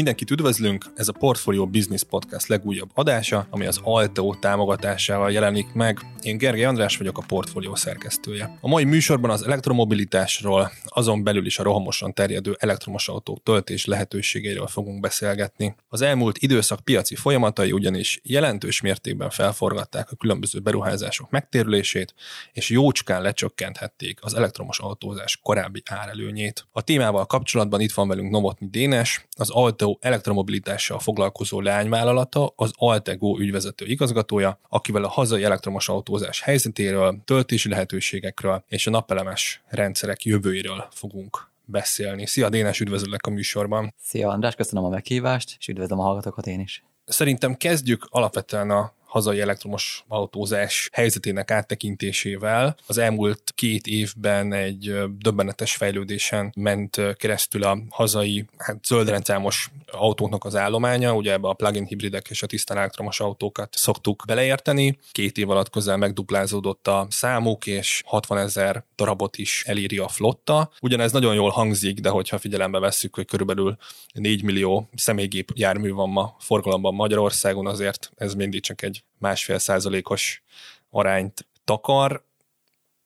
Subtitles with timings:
[0.00, 5.98] Mindenkit üdvözlünk, ez a Portfolio Business Podcast legújabb adása, ami az Alteo támogatásával jelenik meg.
[6.20, 8.58] Én Gergely András vagyok, a Portfolio szerkesztője.
[8.60, 14.66] A mai műsorban az elektromobilitásról, azon belül is a rohamosan terjedő elektromos autók töltés lehetőségeiről
[14.66, 15.74] fogunk beszélgetni.
[15.88, 22.14] Az elmúlt időszak piaci folyamatai ugyanis jelentős mértékben felforgatták a különböző beruházások megtérülését,
[22.52, 26.66] és jócskán lecsökkenthették az elektromos autózás korábbi árelőnyét.
[26.72, 33.38] A témával kapcsolatban itt van velünk Novotny Dénes, az Alteo elektromobilitással foglalkozó leányvállalata, az Altego
[33.38, 40.86] ügyvezető igazgatója, akivel a hazai elektromos autózás helyzetéről, töltési lehetőségekről és a napelemes rendszerek jövőiről
[40.90, 42.26] fogunk beszélni.
[42.26, 43.94] Szia Dénes, üdvözöllek a műsorban.
[44.02, 46.84] Szia András, köszönöm a meghívást, és üdvözlöm a hallgatókat én is.
[47.04, 52.76] Szerintem kezdjük alapvetően a hazai elektromos autózás helyzetének áttekintésével.
[52.86, 60.56] Az elmúlt két évben egy döbbenetes fejlődésen ment keresztül a hazai hát zöldrendszámos autóknak az
[60.56, 64.98] állománya, ugye ebbe a plug-in hibridek és a tisztán elektromos autókat szoktuk beleérteni.
[65.12, 70.70] Két év alatt közel megduplázódott a számuk, és 60 ezer darabot is eléri a flotta.
[70.80, 73.76] Ugyanez nagyon jól hangzik, de hogyha figyelembe vesszük, hogy körülbelül
[74.12, 80.42] 4 millió személygép jármű van ma forgalomban Magyarországon, azért ez mindig csak egy másfél százalékos
[80.90, 82.24] arányt takar.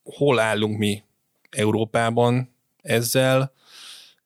[0.03, 1.03] Hol állunk mi
[1.51, 3.53] Európában ezzel?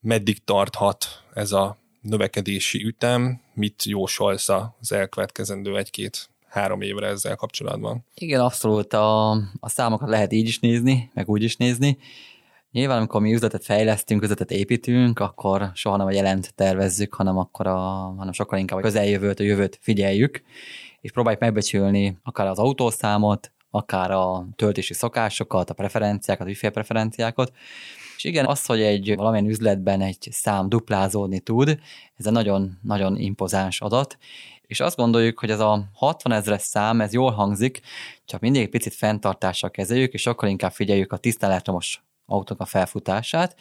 [0.01, 3.41] Meddig tarthat ez a növekedési ütem?
[3.55, 8.05] Mit jósolsz az elkövetkezendő egy-két három évre ezzel kapcsolatban?
[8.15, 11.99] Igen, abszolút a, a számokat lehet így is nézni, meg úgy is nézni.
[12.71, 17.67] Nyilván, amikor mi üzletet fejlesztünk, üzletet építünk, akkor soha nem a jelent tervezzük, hanem akkor
[17.67, 17.79] a,
[18.17, 20.43] hanem sokkal inkább a közeljövőt, a jövőt figyeljük,
[21.09, 27.53] és próbáljuk megbecsülni akár az autószámot, akár a töltési szokásokat, a preferenciákat, a wifi preferenciákat,
[28.17, 31.69] és igen, az, hogy egy valamilyen üzletben egy szám duplázódni tud,
[32.17, 34.19] ez egy nagyon-nagyon impozáns adat,
[34.63, 37.81] és azt gondoljuk, hogy ez a 60 ezres szám, ez jól hangzik,
[38.25, 43.57] csak mindig egy picit fenntartással kezeljük, és sokkal inkább figyeljük a tiszteletromos autók a felfutását,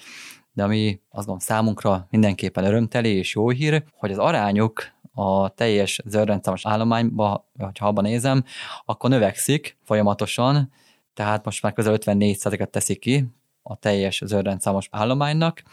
[0.54, 4.84] de ami azt gondolom számunkra mindenképpen örömteli és jó hír, hogy az arányok
[5.20, 8.44] a teljes zöldrendszámos állományba, ha abban nézem,
[8.86, 10.72] akkor növekszik folyamatosan,
[11.14, 13.26] tehát most már közel 54%-et teszik ki
[13.62, 15.64] a teljes zöldrendszámos állománynak.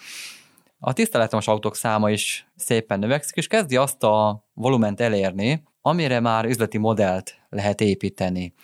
[0.78, 6.44] A tiszteletromos autók száma is szépen növekszik, és kezdi azt a volument elérni, amire már
[6.44, 8.54] üzleti modellt lehet építeni.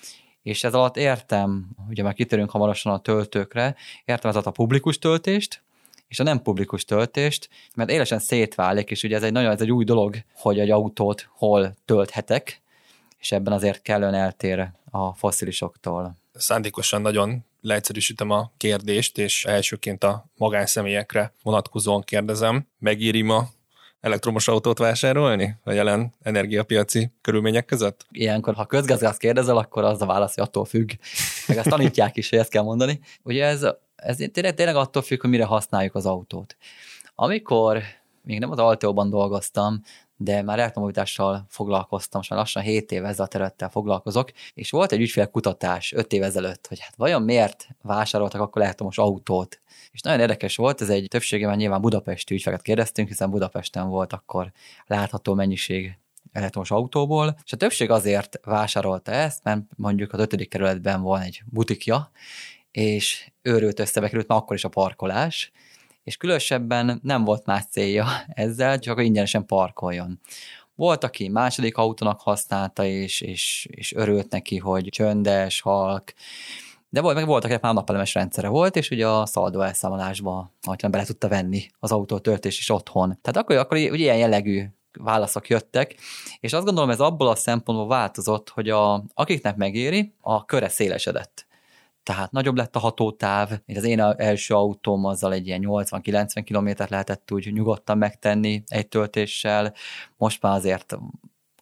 [0.43, 5.63] És ez alatt értem, ugye már kitérünk hamarosan a töltőkre, értem ez a publikus töltést,
[6.10, 9.72] és a nem publikus töltést, mert élesen szétválik, és ugye ez egy nagyon ez egy
[9.72, 12.60] új dolog, hogy egy autót hol tölthetek,
[13.19, 16.16] és ebben azért kellően eltér a fosszilisoktól.
[16.34, 22.66] Szándékosan nagyon leegyszerűsítem a kérdést, és elsőként a magánszemélyekre vonatkozóan kérdezem.
[22.78, 23.48] Megéri ma
[24.00, 28.06] elektromos autót vásárolni a jelen energiapiaci körülmények között?
[28.10, 30.91] Ilyenkor, ha közgazdász kérdezel, akkor az a válasz, hogy attól függ.
[31.47, 33.00] Meg ezt tanítják is, hogy ezt kell mondani.
[33.22, 33.66] Ugye ez
[34.00, 36.56] ez tényleg, tényleg attól függ, hogy mire használjuk az autót.
[37.15, 37.83] Amikor
[38.22, 39.83] még nem az Alteóban dolgoztam,
[40.16, 44.93] de már elektromobilitással foglalkoztam, most már lassan 7 éve ezzel a területtel foglalkozok, és volt
[44.93, 49.60] egy ügyfélkutatás 5 év ezelőtt, hogy hát vajon miért vásároltak akkor elektromos autót.
[49.93, 54.53] És nagyon érdekes volt, ez egy többségében nyilván budapesti ügyfeleket kérdeztünk, hiszen Budapesten volt akkor
[54.87, 55.99] látható mennyiség
[56.33, 61.43] elektromos autóból, és a többség azért vásárolta ezt, mert mondjuk az ötödik kerületben van egy
[61.47, 62.10] butikja,
[62.71, 65.51] és őrült összebe került már akkor is a parkolás,
[66.05, 70.21] és különösebben nem volt más célja ezzel, csak hogy ingyenesen parkoljon.
[70.75, 76.15] Volt, aki második autónak használta, és, és, és örült neki, hogy csöndes, halk,
[76.89, 80.91] de volt, meg volt, akinek már napelemes rendszere volt, és ugye a szaldó elszámolásba nagyban
[80.91, 83.19] bele tudta venni az autótöltés is otthon.
[83.23, 84.65] Tehát akkor, akkor ugye ilyen jellegű
[84.99, 85.95] válaszok jöttek,
[86.41, 91.49] és azt gondolom ez abból a szempontból változott, hogy a, akiknek megéri, a köre szélesedett
[92.10, 96.91] tehát nagyobb lett a hatótáv, mint az én első autóm azzal egy ilyen 80-90 kilométert
[96.91, 99.74] lehetett úgy nyugodtan megtenni egy töltéssel,
[100.16, 100.98] most már azért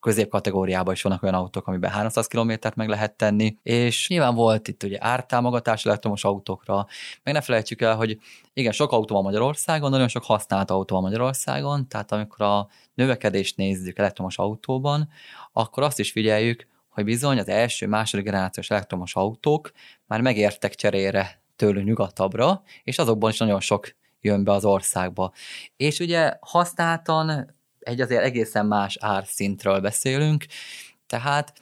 [0.01, 4.83] középkategóriában is vannak olyan autók, amiben 300 kilométert meg lehet tenni, és nyilván volt itt
[4.83, 6.87] ugye ártámogatás elektromos autókra,
[7.23, 8.19] meg ne felejtsük el, hogy
[8.53, 13.57] igen, sok autó van Magyarországon, nagyon sok használt autó van Magyarországon, tehát amikor a növekedést
[13.57, 15.09] nézzük elektromos autóban,
[15.53, 16.67] akkor azt is figyeljük,
[16.99, 19.73] hogy bizony az első, második generációs elektromos autók
[20.07, 25.33] már megértek cserére tőlünk nyugatabbra, és azokban is nagyon sok jön be az országba.
[25.77, 30.47] És ugye használtan egy azért egészen más árszintről beszélünk,
[31.07, 31.53] tehát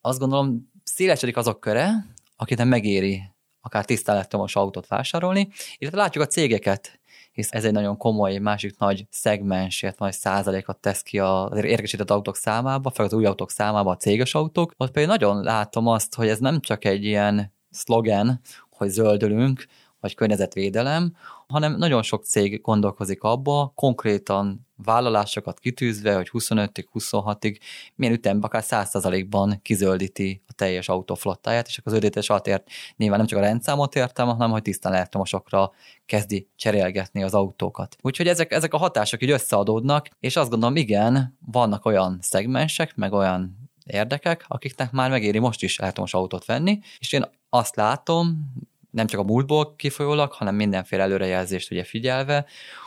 [0.00, 2.06] azt gondolom szélesedik azok köre,
[2.36, 3.22] akit nem megéri
[3.60, 5.48] akár tisztán elektromos autót vásárolni,
[5.78, 7.00] illetve látjuk a cégeket,
[7.36, 12.10] hisz ez egy nagyon komoly, másik nagy szegmens, illetve nagy százalékot tesz ki az érgesített
[12.10, 14.74] autók számába, főleg az új autók számába, a céges autók.
[14.76, 18.40] Ott pedig nagyon látom azt, hogy ez nem csak egy ilyen szlogen,
[18.70, 19.66] hogy zöldülünk,
[20.00, 21.16] vagy környezetvédelem,
[21.46, 27.58] hanem nagyon sok cég gondolkozik abba, konkrétan vállalásokat kitűzve, hogy 25-ig, 26-ig
[27.94, 33.26] milyen ütemben, akár 100%-ban kizöldíti a teljes autóflottáját, és akkor az zöldítés alatt nyilván nem
[33.26, 35.72] csak a rendszámot értem, hanem hogy tisztán elektromosokra
[36.06, 37.96] kezdi cserélgetni az autókat.
[38.00, 43.12] Úgyhogy ezek, ezek a hatások így összeadódnak, és azt gondolom, igen, vannak olyan szegmensek, meg
[43.12, 48.52] olyan érdekek, akiknek már megéri most is elektromos autót venni, és én azt látom,
[48.90, 52.46] nem csak a múltból kifolyólag, hanem mindenféle előrejelzést ugye figyelve,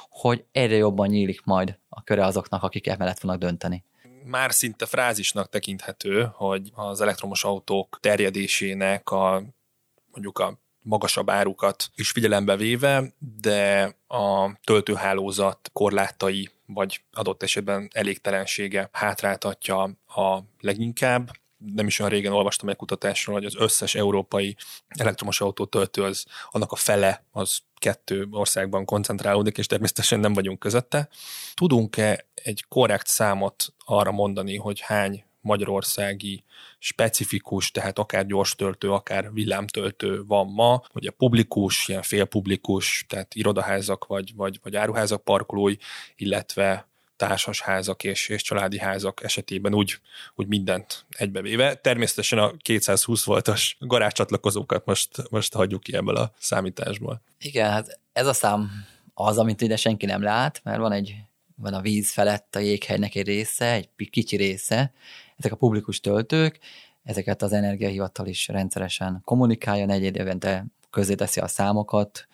[0.09, 3.83] hogy egyre jobban nyílik majd a köre azoknak, akik emellett fognak dönteni.
[4.23, 9.43] Már szinte frázisnak tekinthető, hogy az elektromos autók terjedésének a
[10.11, 18.89] mondjuk a magasabb árukat is figyelembe véve, de a töltőhálózat korlátai vagy adott esetben elégtelensége
[18.91, 21.31] hátráltatja a leginkább
[21.73, 24.55] nem is olyan régen olvastam egy kutatásról, hogy az összes európai
[24.87, 30.59] elektromos autó töltő, az, annak a fele az kettő országban koncentrálódik, és természetesen nem vagyunk
[30.59, 31.09] közötte.
[31.53, 36.43] Tudunk-e egy korrekt számot arra mondani, hogy hány magyarországi
[36.79, 43.35] specifikus, tehát akár gyors töltő, akár villámtöltő van ma, hogy a publikus, ilyen félpublikus, tehát
[43.35, 45.75] irodaházak vagy, vagy, vagy áruházak parkolói,
[46.15, 46.87] illetve
[47.19, 49.99] társasházak és, és családi házak esetében úgy,
[50.35, 51.75] úgy mindent egybevéve.
[51.75, 57.21] Természetesen a 220 voltas garázscsatlakozókat most, most hagyjuk ki ebből a számításból.
[57.39, 58.69] Igen, hát ez a szám
[59.13, 61.15] az, amit ide senki nem lát, mert van egy
[61.55, 64.91] van a víz felett a jéghegynek egy része, egy kicsi része,
[65.37, 66.59] ezek a publikus töltők,
[67.03, 72.27] ezeket az energiahivatal is rendszeresen kommunikálja, negyed évente közé a számokat,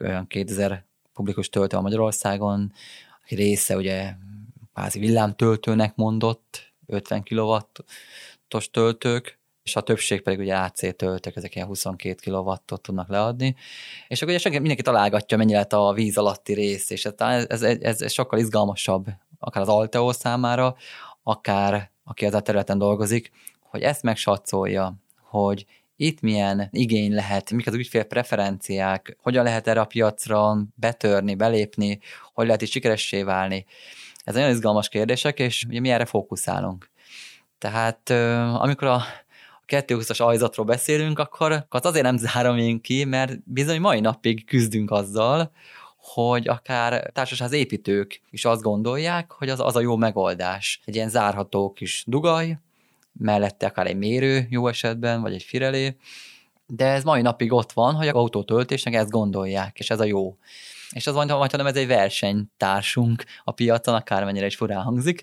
[0.00, 2.72] olyan 2000 publikus töltő a Magyarországon,
[3.36, 4.12] része ugye
[4.72, 11.66] kvázi villámtöltőnek mondott, 50 kW-os töltők, és a többség pedig ugye AC töltők, ezek ilyen
[11.66, 13.56] 22 kW-ot tudnak leadni,
[14.08, 17.62] és akkor ugye senki, mindenki találgatja, mennyi lehet a víz alatti rész, és ez, ez,
[17.62, 19.06] ez, ez sokkal izgalmasabb,
[19.38, 20.76] akár az Alteo számára,
[21.22, 23.30] akár aki ezen a területen dolgozik,
[23.60, 25.66] hogy ezt megsatszolja, hogy
[26.00, 31.98] itt milyen igény lehet, mik az ügyfél preferenciák, hogyan lehet erre a piacra betörni, belépni,
[32.32, 33.64] hogy lehet is sikeressé válni.
[34.24, 36.90] Ez nagyon izgalmas kérdések, és ugye mi erre fókuszálunk.
[37.58, 38.10] Tehát
[38.60, 39.02] amikor a
[39.66, 44.90] 220-as ajzatról beszélünk, akkor azt azért nem zárom én ki, mert bizony mai napig küzdünk
[44.90, 45.50] azzal,
[45.98, 50.80] hogy akár társaság építők is azt gondolják, hogy az, az a jó megoldás.
[50.84, 52.58] Egy ilyen zárható kis dugaj,
[53.18, 55.96] mellette akár egy mérő jó esetben, vagy egy firelé,
[56.66, 60.36] de ez mai napig ott van, hogy a autótöltésnek ezt gondolják, és ez a jó.
[60.90, 65.22] És az majd hanem ez egy versenytársunk a piacon, akármennyire is furán hangzik,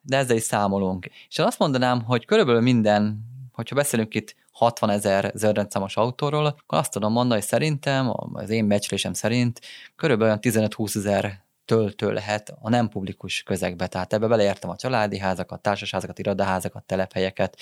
[0.00, 1.06] de ezzel is számolunk.
[1.28, 6.78] És én azt mondanám, hogy körülbelül minden, hogyha beszélünk itt 60 ezer zöldrendszámos autóról, akkor
[6.78, 9.60] azt tudom mondani, hogy szerintem, az én becslésem szerint
[9.96, 13.86] körülbelül 15-20 ezer töltő lehet a nem publikus közegbe.
[13.86, 17.56] Tehát ebbe beleértem a családi házakat, társasházakat, irodaházakat, telephelyeket.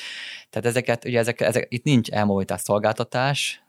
[0.51, 3.63] Tehát ezeket, ugye ezek, ezek itt nincs elmobilitás szolgáltatás,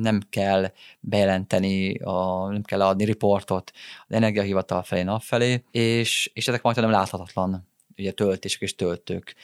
[0.00, 3.72] nem kell bejelenteni, a, nem kell adni riportot
[4.08, 9.34] az energiahivatal felé, nap felé, és, és ezek majd nem láthatatlan ugye töltések és töltők.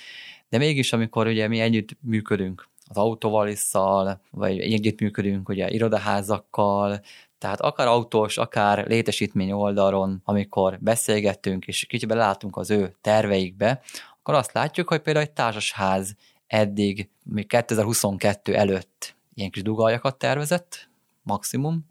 [0.49, 7.01] De mégis, amikor ugye mi együtt működünk az autóvalisszal, vagy együtt működünk ugye irodaházakkal,
[7.39, 13.81] tehát akár autós, akár létesítmény oldalon, amikor beszélgettünk, és kicsit látunk az ő terveikbe,
[14.19, 16.15] akkor azt látjuk, hogy például egy társasház
[16.47, 20.89] eddig, még 2022 előtt ilyen kis dugaljakat tervezett,
[21.23, 21.87] maximum.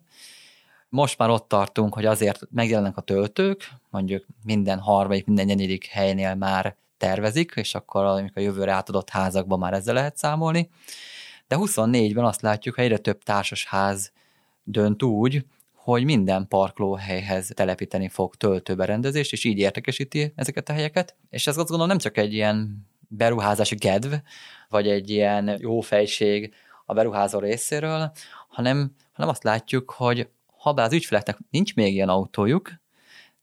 [0.90, 6.36] Most már ott tartunk, hogy azért megjelennek a töltők, mondjuk minden harmadik, minden negyedik helynél
[6.36, 10.70] már tervezik, és akkor amikor a jövőre átadott házakban már ezzel lehet számolni.
[11.48, 14.12] De 24-ben azt látjuk, hogy egyre több társasház
[14.68, 21.16] dönt úgy, hogy minden parkolóhelyhez telepíteni fog töltőberendezést, és így értekesíti ezeket a helyeket.
[21.30, 24.14] És ez azt gondolom nem csak egy ilyen beruházási kedv,
[24.70, 26.54] vagy egy ilyen jó fejség
[26.86, 28.12] a beruházó részéről,
[28.48, 32.72] hanem, hanem azt látjuk, hogy ha bár az ügyfeleknek nincs még ilyen autójuk,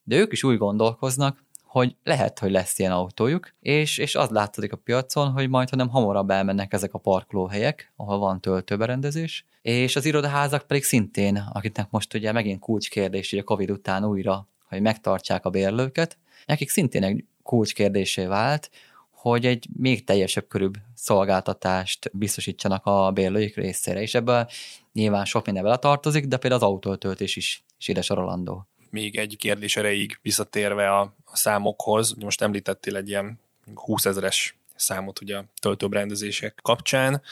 [0.03, 4.73] de ők is úgy gondolkoznak, hogy lehet, hogy lesz ilyen autójuk, és, és az látszik
[4.73, 10.05] a piacon, hogy majd, hanem hamarabb elmennek ezek a parkolóhelyek, ahol van töltőberendezés, és az
[10.05, 15.45] irodaházak pedig szintén, akiknek most ugye megint kulcskérdés, ugye a Covid után újra, hogy megtartsák
[15.45, 18.71] a bérlőket, nekik szintén egy kulcskérdésé vált,
[19.11, 24.47] hogy egy még teljesebb körűbb szolgáltatást biztosítsanak a bérlőik részére, és ebből
[24.93, 28.67] nyilván sok minden tartozik, de például az autótöltés is, is ide sorolandó.
[28.95, 33.41] Még egy kérdés erejéig visszatérve a, a számokhoz, most említettél egy ilyen
[33.75, 37.23] 20 ezeres számot ugye a töltőbrendezések kapcsán,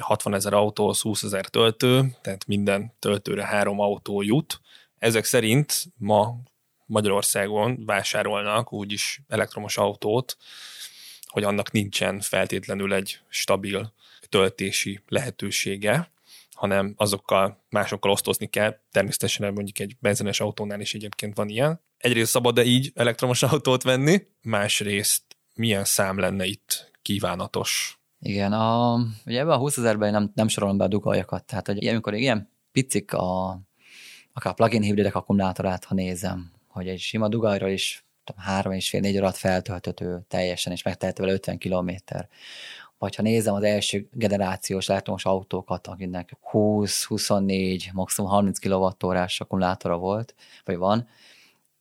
[0.00, 4.60] 60 ezer autó, 20 ezer töltő, tehát minden töltőre három autó jut.
[4.98, 6.36] Ezek szerint ma
[6.86, 10.36] Magyarországon vásárolnak úgyis elektromos autót,
[11.26, 13.92] hogy annak nincsen feltétlenül egy stabil
[14.28, 16.10] töltési lehetősége,
[16.56, 18.76] hanem azokkal másokkal osztozni kell.
[18.90, 21.80] Természetesen mondjuk egy benzines autónál is egyébként van ilyen.
[21.96, 25.22] Egyrészt szabad-e így elektromos autót venni, másrészt
[25.54, 28.00] milyen szám lenne itt kívánatos?
[28.20, 28.94] Igen, a,
[29.26, 32.50] ugye ebben a 20 ezerben nem, nem sorolom be a dugaljakat, tehát hogy amikor ilyen
[32.72, 33.60] picik a,
[34.32, 39.16] akár plug-in hibridek akkumulátorát, ha nézem, hogy egy sima dugajról is három és fél négy
[39.16, 41.90] alatt feltölthető teljesen, és megtehető vele 50 km.
[42.98, 50.34] Vagy ha nézem az első generációs elektromos autókat, akinek 20-24, maximum 30 kWh akkumulátora volt,
[50.64, 51.08] vagy van,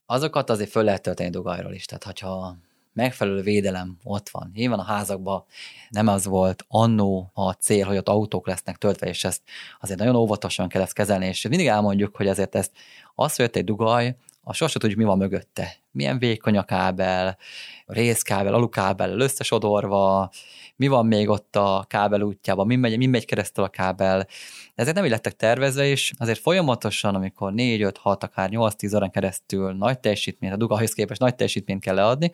[0.06, 1.86] azokat azért föl lehet tölteni dugajról is.
[1.86, 2.58] Tehát, hogyha
[2.94, 4.52] megfelelő védelem ott van.
[4.54, 5.44] Nyilván a házakban
[5.90, 9.42] nem az volt annó a cél, hogy ott autók lesznek töltve, és ezt
[9.80, 12.72] azért nagyon óvatosan kell ezt kezelni, és mindig elmondjuk, hogy azért ezt
[13.16, 14.16] az, hogy egy dugaj,
[14.48, 15.76] a sose tudjuk, mi van mögötte.
[15.92, 17.38] Milyen vékony a kábel,
[17.86, 20.30] részkábel, alukábel összesodorva,
[20.76, 24.28] mi van még ott a kábel útjában, mi megy, mi megy keresztül a kábel.
[24.76, 29.12] Ezek nem így lettek tervezve, és azért folyamatosan, amikor 4, 5, 6, akár 8-10 órán
[29.12, 32.32] keresztül nagy teljesítményt, a dugahhoz képest nagy teljesítményt kell leadni,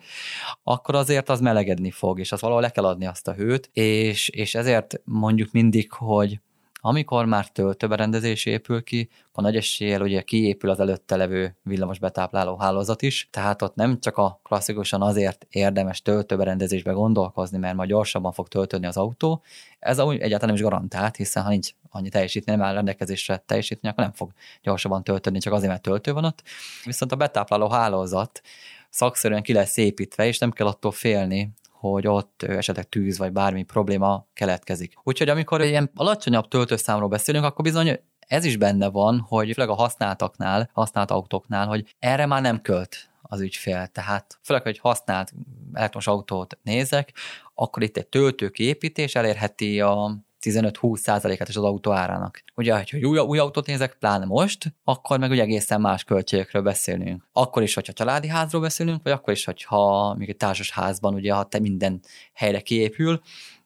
[0.62, 4.28] akkor azért az melegedni fog, és az valahol le kell adni azt a hőt, és,
[4.28, 6.40] és ezért mondjuk mindig, hogy
[6.84, 12.56] amikor már töltőberendezés épül ki, a nagy eséllyel ugye kiépül az előtte levő villamos betápláló
[12.56, 18.32] hálózat is, tehát ott nem csak a klasszikusan azért érdemes töltőberendezésbe gondolkozni, mert majd gyorsabban
[18.32, 19.42] fog töltődni az autó,
[19.78, 23.90] ez úgy egyáltalán nem is garantált, hiszen ha nincs annyi teljesítmény, nem áll rendelkezésre teljesítmény,
[23.90, 26.42] akkor nem fog gyorsabban töltődni, csak azért, mert töltő van ott.
[26.84, 28.40] Viszont a betápláló hálózat
[28.90, 31.52] szakszerűen ki lesz építve, és nem kell attól félni,
[31.88, 34.94] hogy ott esetleg tűz vagy bármi probléma keletkezik.
[35.02, 39.74] Úgyhogy amikor ilyen alacsonyabb töltőszámról beszélünk, akkor bizony ez is benne van, hogy főleg a
[39.74, 43.86] használtaknál, használt autóknál, hogy erre már nem költ az ügyfél.
[43.86, 45.32] Tehát főleg, hogy használt
[45.72, 47.12] elektromos autót nézek,
[47.54, 52.42] akkor itt egy töltőképítés elérheti a 15-20 százalékát is az autó árának.
[52.54, 57.28] Ugye, ha új, új autót nézek, pláne most, akkor meg ugye egészen más költségekről beszélünk.
[57.32, 61.32] Akkor is, hogyha családi házról beszélünk, vagy akkor is, hogyha még egy társas házban, ugye,
[61.32, 62.00] ha te minden
[62.32, 63.20] helyre kiépül,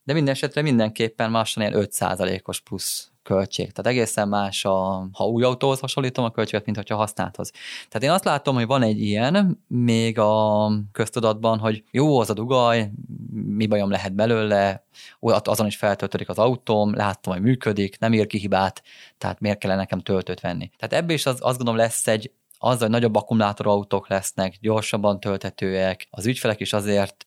[0.04, 3.72] de minden esetre mindenképpen máson ilyen 5 százalékos plusz költség.
[3.72, 7.50] Tehát egészen más, a, ha új autóhoz hasonlítom a költséget, mint hogyha használthoz.
[7.88, 12.34] Tehát én azt látom, hogy van egy ilyen, még a köztudatban, hogy jó az a
[12.34, 12.90] dugaj,
[13.32, 14.84] mi bajom lehet belőle,
[15.20, 18.82] azon is feltöltődik az autóm, látom, hogy működik, nem ír ki hibát,
[19.18, 20.70] tehát miért kellene nekem töltőt venni.
[20.76, 26.06] Tehát ebből is az, azt gondolom lesz egy az, hogy nagyobb akkumulátorautók lesznek, gyorsabban tölthetőek,
[26.10, 27.26] az ügyfelek is azért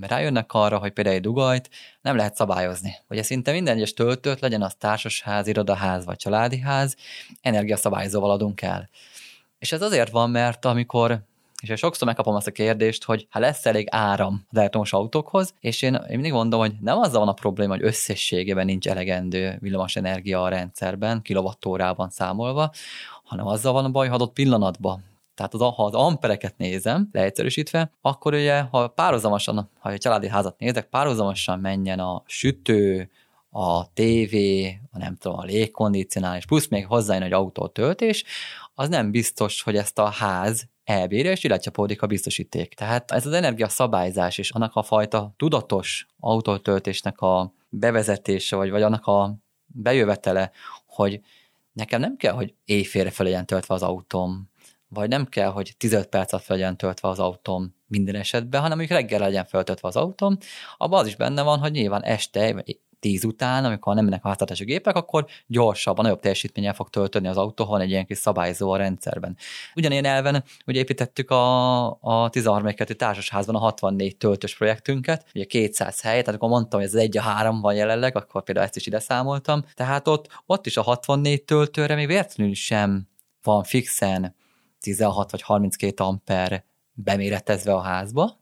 [0.00, 1.70] rájönnek arra, hogy például egy dugajt
[2.02, 2.94] nem lehet szabályozni.
[3.08, 6.96] Ugye szinte minden egyes töltőt, legyen az társasház, irodaház vagy családi ház,
[7.40, 8.88] energiaszabályzóval adunk el.
[9.58, 11.28] És ez azért van, mert amikor
[11.60, 15.82] és sokszor megkapom azt a kérdést, hogy ha lesz elég áram az elektromos autókhoz, és
[15.82, 19.96] én, én mindig mondom, hogy nem azzal van a probléma, hogy összességében nincs elegendő villamos
[19.96, 22.70] energia a rendszerben, kilovattórában számolva,
[23.24, 27.92] hanem azzal van a baj, ha adott pillanatban tehát az, ha az ampereket nézem, leegyszerűsítve,
[28.00, 33.10] akkor ugye, ha párhuzamosan, ha egy családi házat nézek, párhuzamosan menjen a sütő,
[33.50, 38.24] a tévé, a nem tudom, a légkondicionálás, plusz még hozzájön egy autótöltés,
[38.74, 42.74] az nem biztos, hogy ezt a ház elbírja, és lecsapódik a biztosíték.
[42.74, 49.06] Tehát ez az energiaszabályzás és annak a fajta tudatos autótöltésnek a bevezetése, vagy, vagy annak
[49.06, 50.50] a bejövetele,
[50.86, 51.20] hogy
[51.72, 54.49] nekem nem kell, hogy éjfélre fel legyen töltve az autóm,
[54.90, 59.18] vagy nem kell, hogy 15 percet legyen töltve az autóm minden esetben, hanem mondjuk reggel
[59.18, 60.36] legyen feltöltve az autóm,
[60.76, 62.64] abban az is benne van, hogy nyilván este,
[63.00, 67.36] tíz után, amikor nem mennek a háztartási gépek, akkor gyorsabban, nagyobb teljesítménnyel fog tölteni az
[67.36, 69.36] autó, ha van egy ilyen kis szabályzó a rendszerben.
[69.74, 72.74] Ugyanilyen elven ugye építettük a, a 13.
[72.74, 77.18] kerti társasházban a 64 töltős projektünket, ugye 200 hely, tehát akkor mondtam, hogy ez egy
[77.18, 79.64] a három van jelenleg, akkor például ezt is ide számoltam.
[79.74, 83.08] Tehát ott, ott is a 64 töltőre még véletlenül sem
[83.42, 84.38] van fixen
[84.80, 88.38] 16 vagy 32 amper beméretezve a házba,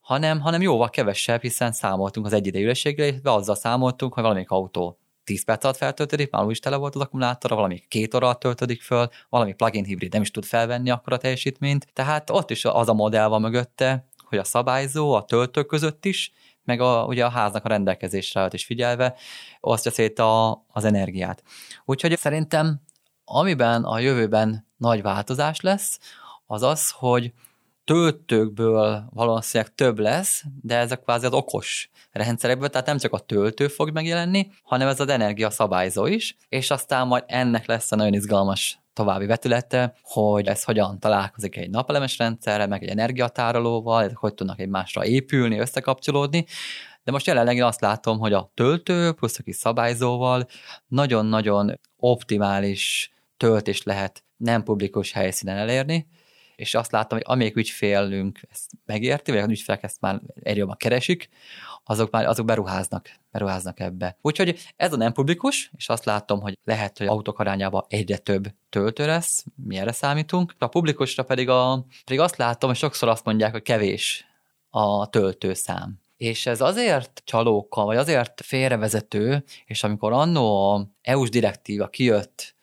[0.00, 5.44] hanem, hanem jóval kevesebb, hiszen számoltunk az egyidejűleséggel, illetve azzal számoltunk, hogy valamelyik autó 10
[5.44, 9.08] perc alatt feltöltődik, már is tele volt az akkumulátora, valami két óra alatt töltődik föl,
[9.28, 12.94] valami plug-in hibrid nem is tud felvenni akkor a teljesítményt, tehát ott is az a
[12.94, 16.32] modell van mögötte, hogy a szabályzó a töltő között is,
[16.64, 19.14] meg a, ugye a háznak a rendelkezésre is figyelve
[19.60, 21.42] osztja szét a, az energiát.
[21.84, 22.80] Úgyhogy szerintem
[23.32, 25.98] amiben a jövőben nagy változás lesz,
[26.46, 27.32] az az, hogy
[27.84, 33.68] töltőkből valószínűleg több lesz, de ezek kvázi az okos rendszerekből, tehát nem csak a töltő
[33.68, 38.12] fog megjelenni, hanem ez az energia szabályzó is, és aztán majd ennek lesz a nagyon
[38.12, 44.34] izgalmas további vetülete, hogy ez hogyan találkozik egy napelemes rendszerre, meg egy energiatárolóval, ezek hogy
[44.34, 46.46] tudnak egymásra épülni, összekapcsolódni,
[47.02, 50.46] de most jelenleg én azt látom, hogy a töltő plusz a kis szabályzóval
[50.86, 56.06] nagyon-nagyon optimális töltést lehet nem publikus helyszínen elérni,
[56.56, 60.76] és azt láttam, hogy amelyik ügyfélünk ezt megérti, vagy az ügyfelek ezt már egyre jobban
[60.76, 61.28] keresik,
[61.84, 64.16] azok már azok beruháznak, beruháznak ebbe.
[64.20, 68.46] Úgyhogy ez a nem publikus, és azt látom, hogy lehet, hogy autók arányában egyre több
[68.68, 70.54] töltő lesz, mi erre számítunk.
[70.58, 74.24] A publikusra pedig, a, pedig azt látom, hogy sokszor azt mondják, hogy kevés
[74.70, 76.00] a töltőszám.
[76.16, 82.54] És ez azért csalóka, vagy azért félrevezető, és amikor annó a EU-s direktíva kijött,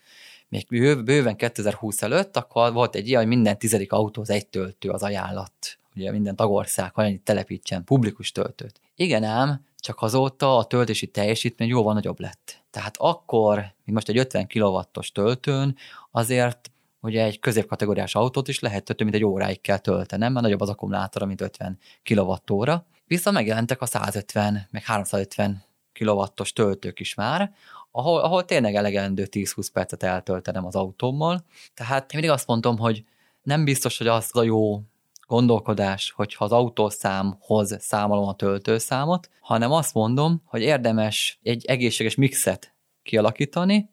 [0.49, 0.67] még
[1.03, 5.77] bőven 2020 előtt, akkor volt egy ilyen, hogy minden tizedik autóz egy töltő az ajánlat.
[5.95, 8.81] Ugye minden tagország annyit telepítsen publikus töltőt.
[8.95, 12.63] Igen ám, csak azóta a töltési teljesítmény jóval nagyobb lett.
[12.69, 15.75] Tehát akkor, mint most egy 50 kW-os töltőn,
[16.11, 20.61] azért ugye egy középkategóriás autót is lehet több mint egy óráig kell töltenem, mert nagyobb
[20.61, 22.73] az akkumulátora, mint 50 kWh.
[23.05, 25.63] Viszont megjelentek a 150, meg 350
[25.99, 27.53] kW-os töltők is már,
[27.91, 31.45] ahol, ahol tényleg elegendő 10-20 percet eltöltenem az autómmal.
[31.73, 33.03] Tehát mindig azt mondom, hogy
[33.43, 34.81] nem biztos, hogy az a jó
[35.27, 42.73] gondolkodás, hogyha az autószámhoz számolom a töltőszámot, hanem azt mondom, hogy érdemes egy egészséges mixet
[43.03, 43.89] kialakítani,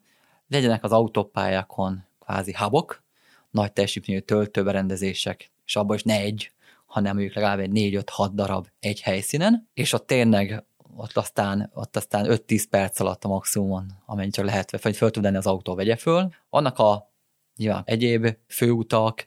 [0.47, 3.03] legyenek az autópályákon kvázi habok,
[3.51, 6.51] nagy teljesítményű töltőberendezések, és abban is ne egy,
[6.85, 10.63] hanem mondjuk legalább egy 4-5-6 darab egy helyszínen, és ott tényleg
[10.97, 15.25] ott aztán, ott aztán 5-10 perc alatt a maximumon, amennyi csak lehet, vagy föl tud
[15.25, 16.29] az autó, vegye föl.
[16.49, 17.13] Annak a
[17.55, 19.25] nyilván egyéb főutak,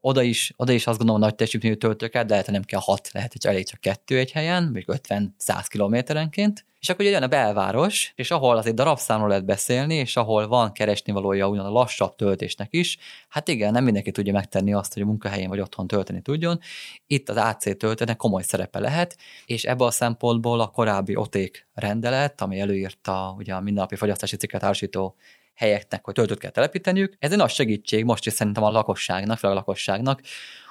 [0.00, 3.12] oda is, oda is azt gondolom, nagy teljesítményű töltőket, de lehet, hogy nem kell hat,
[3.12, 6.64] lehet, hogy elég csak kettő egy helyen, vagy 50-100 kilométerenként.
[6.86, 10.72] És akkor ugye jön a belváros, és ahol azért darabszámról lehet beszélni, és ahol van
[10.72, 15.02] keresni valója ugyan a lassabb töltésnek is, hát igen, nem mindenki tudja megtenni azt, hogy
[15.02, 16.60] a munkahelyén vagy otthon tölteni tudjon.
[17.06, 22.40] Itt az AC töltőnek komoly szerepe lehet, és ebből a szempontból a korábbi OTÉK rendelet,
[22.40, 25.16] ami előírta ugye a mindennapi fogyasztási cikket árusító
[25.54, 27.16] helyeknek, hogy töltőt kell telepíteniük.
[27.18, 30.20] Ez egy nagy segítség most is szerintem a lakosságnak, főleg a lakosságnak,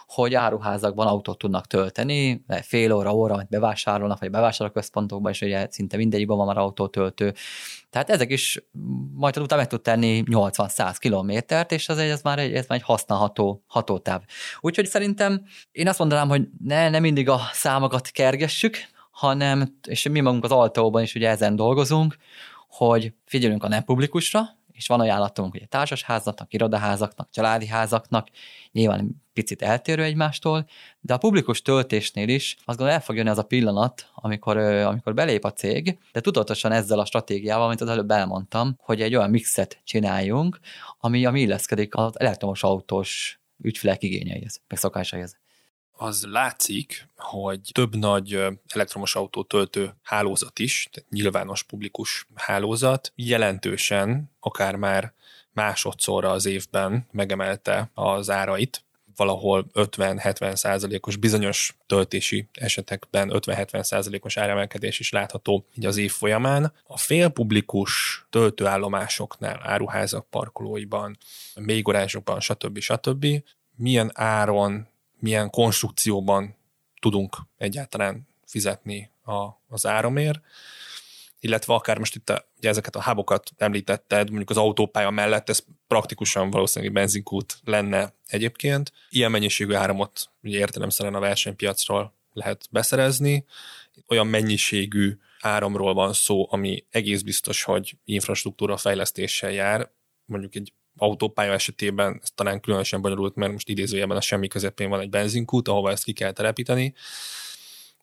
[0.07, 5.97] hogy áruházakban autót tudnak tölteni, fél óra, óra, amit bevásárolnak, vagy bevásárlóközpontokban, és ugye szinte
[5.97, 7.33] mindegyikben van már autótöltő.
[7.89, 8.63] Tehát ezek is
[9.13, 12.85] majd utána meg tud tenni 80-100 kilométert, és ez, ez, már egy, ez már egy
[12.85, 14.21] használható hatótáv.
[14.59, 18.77] Úgyhogy szerintem én azt mondanám, hogy ne, ne mindig a számokat kergessük,
[19.11, 22.15] hanem, és mi magunk az Altóban is ugye ezen dolgozunk,
[22.67, 24.41] hogy figyelünk a nem publikusra,
[24.75, 28.27] és van ajánlatunk ugye társasházaknak, irodaházaknak, családi házaknak,
[28.71, 30.65] nyilván picit eltérő egymástól,
[30.99, 35.13] de a publikus töltésnél is azt gondolom el fog jönni az a pillanat, amikor, amikor
[35.13, 39.29] belép a cég, de tudatosan ezzel a stratégiával, amit az előbb elmondtam, hogy egy olyan
[39.29, 40.59] mixet csináljunk,
[40.99, 45.37] ami, ami illeszkedik az elektromos autós ügyfelek igényeihez, meg szokásaihez
[45.97, 54.31] az látszik, hogy több nagy elektromos autó töltő hálózat is, tehát nyilvános publikus hálózat jelentősen,
[54.39, 55.13] akár már
[55.51, 64.99] másodszorra az évben megemelte az árait, valahol 50-70 százalékos bizonyos töltési esetekben 50-70 százalékos áremelkedés
[64.99, 66.73] is látható így az év folyamán.
[66.87, 71.17] A félpublikus töltőállomásoknál, áruházak parkolóiban,
[71.55, 72.79] mélygarázsokban, stb.
[72.79, 73.25] stb.
[73.75, 74.87] milyen áron
[75.19, 76.55] milyen konstrukcióban
[76.99, 80.39] tudunk egyáltalán fizetni a, az áramért,
[81.39, 85.63] illetve akár most itt a, ugye ezeket a hábokat említetted, mondjuk az autópálya mellett, ez
[85.87, 88.91] praktikusan valószínűleg benzinkút lenne egyébként.
[89.09, 93.45] Ilyen mennyiségű áramot ugye értelemszerűen a versenypiacról lehet beszerezni,
[94.07, 99.91] olyan mennyiségű áramról van szó, ami egész biztos, hogy infrastruktúra fejlesztéssel jár,
[100.25, 104.99] mondjuk egy autópálya esetében ez talán különösen bonyolult, mert most idézőjelben a semmi közepén van
[104.99, 106.93] egy benzinkút, ahova ezt ki kell telepíteni.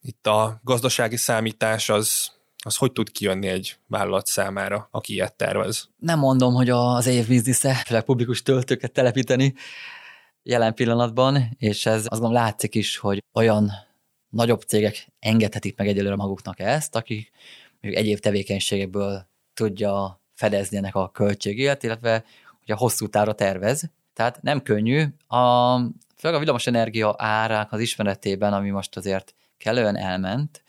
[0.00, 2.32] Itt a gazdasági számítás az,
[2.64, 5.88] az hogy tud kijönni egy vállalat számára, aki ilyet tervez?
[5.96, 9.54] Nem mondom, hogy az év biznisze, főleg publikus töltőket telepíteni
[10.42, 13.70] jelen pillanatban, és ez azt gondolom látszik is, hogy olyan
[14.28, 17.30] nagyobb cégek engedhetik meg egyelőre maguknak ezt, akik
[17.80, 22.24] egyéb tevékenységekből tudja fedezni ennek a költségét, illetve
[22.64, 25.04] hogy a hosszú távra tervez, Tehát nem könnyű.
[25.26, 25.76] A,
[26.16, 30.62] főleg a villamosenergia árák az ismeretében, ami most azért kellően elment,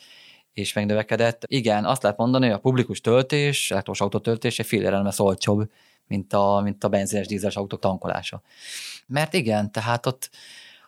[0.54, 1.44] és megnövekedett.
[1.48, 5.70] Igen, azt lehet mondani, hogy a publikus töltés, elektromos autótöltés egy fél olcsóbb,
[6.08, 8.42] mint a, mint a benzines dízeles autók tankolása.
[9.08, 10.30] Mert igen, tehát ott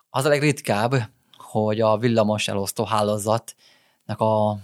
[0.09, 0.93] az a legritkább,
[1.37, 4.57] hogy a villamos elosztó hálózatnak a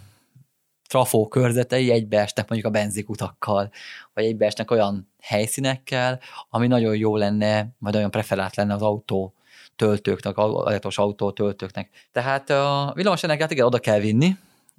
[0.92, 3.72] trafó körzetei egybeesnek mondjuk a benzikutakkal,
[4.14, 9.34] vagy egybeesnek olyan helyszínekkel, ami nagyon jó lenne, vagy nagyon preferált lenne az autó
[9.76, 11.90] töltőknek, elektromos autó töltőknek.
[12.12, 14.36] Tehát a villamos energiát igen, oda kell vinni,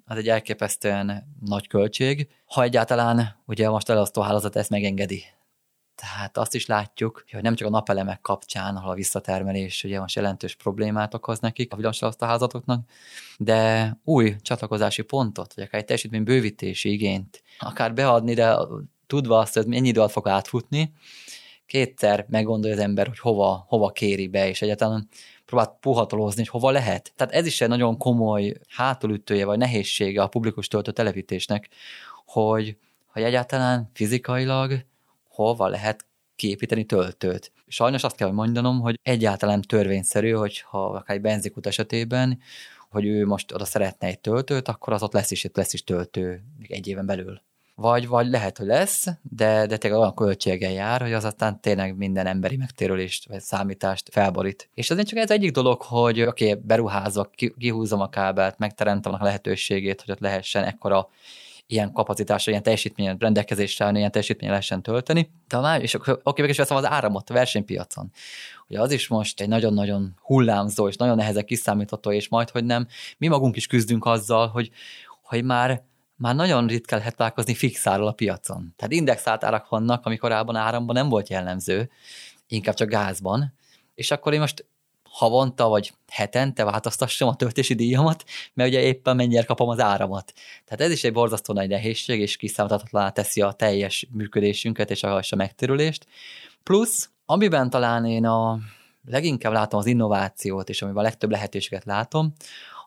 [0.07, 5.25] az egy elképesztően nagy költség, ha egyáltalán ugye most elosztó hálózat ezt megengedi.
[5.95, 10.15] Tehát azt is látjuk, hogy nem csak a napelemek kapcsán, ahol a visszatermelés ugye most
[10.15, 12.91] jelentős problémát okoz nekik, a házatoknak,
[13.39, 18.57] de új csatlakozási pontot, vagy akár egy teljesítmény bővítési igényt akár beadni, de
[19.07, 20.93] tudva azt, hogy mennyi idő alatt fog átfutni,
[21.67, 25.09] kétszer meggondolja az ember, hogy hova, hova kéri be, és egyáltalán
[25.47, 27.13] próbált puhatolózni, hogy hova lehet.
[27.17, 31.69] Tehát ez is egy nagyon komoly hátulütője, vagy nehézsége a publikus töltő telepítésnek,
[32.27, 32.77] hogy,
[33.07, 34.85] hogy egyáltalán fizikailag
[35.35, 36.05] hova lehet
[36.37, 37.53] kiépíteni töltőt.
[37.67, 42.39] Sajnos azt kell, mondanom, hogy egyáltalán törvényszerű, hogy ha akár egy benzikút esetében,
[42.91, 46.43] hogy ő most oda szeretne egy töltőt, akkor az ott lesz is, lesz is töltő
[46.69, 47.41] egy éven belül.
[47.75, 51.97] Vagy, vagy lehet, hogy lesz, de, de tényleg olyan költséggel jár, hogy az aztán tényleg
[51.97, 54.69] minden emberi megtérülést vagy számítást felborít.
[54.75, 59.25] És azért csak ez egyik dolog, hogy oké, okay, beruházok, kihúzom a kábelt, megteremtem a
[59.25, 61.09] lehetőségét, hogy ott lehessen ekkora
[61.73, 65.31] ilyen kapacitásra, ilyen teljesítményen rendelkezésre ilyen teljesítményen lehessen tölteni.
[65.49, 68.13] De már, és oké, okay, is veszem az áramot a versenypiacon.
[68.69, 72.87] Ugye az is most egy nagyon-nagyon hullámzó és nagyon nehezen kiszámítható, és majd, hogy nem,
[73.19, 74.71] mi magunk is küzdünk azzal, hogy,
[75.23, 75.83] hogy már
[76.17, 78.75] már nagyon ritkán lehet találkozni fixáról a piacon.
[78.77, 81.91] Tehát indexált árak vannak, ami korábban áramban nem volt jellemző,
[82.47, 83.55] inkább csak gázban,
[83.95, 84.65] és akkor én most
[85.13, 90.33] havonta vagy hetente változtassam a töltési díjamat, mert ugye éppen mennyire kapom az áramot.
[90.65, 95.17] Tehát ez is egy borzasztó nagy nehézség, és kiszámíthatatlaná teszi a teljes működésünket és a,
[95.31, 96.07] a megtérülést.
[96.63, 98.59] Plusz, amiben talán én a
[99.05, 102.33] leginkább látom az innovációt, és amiben a legtöbb lehetőséget látom,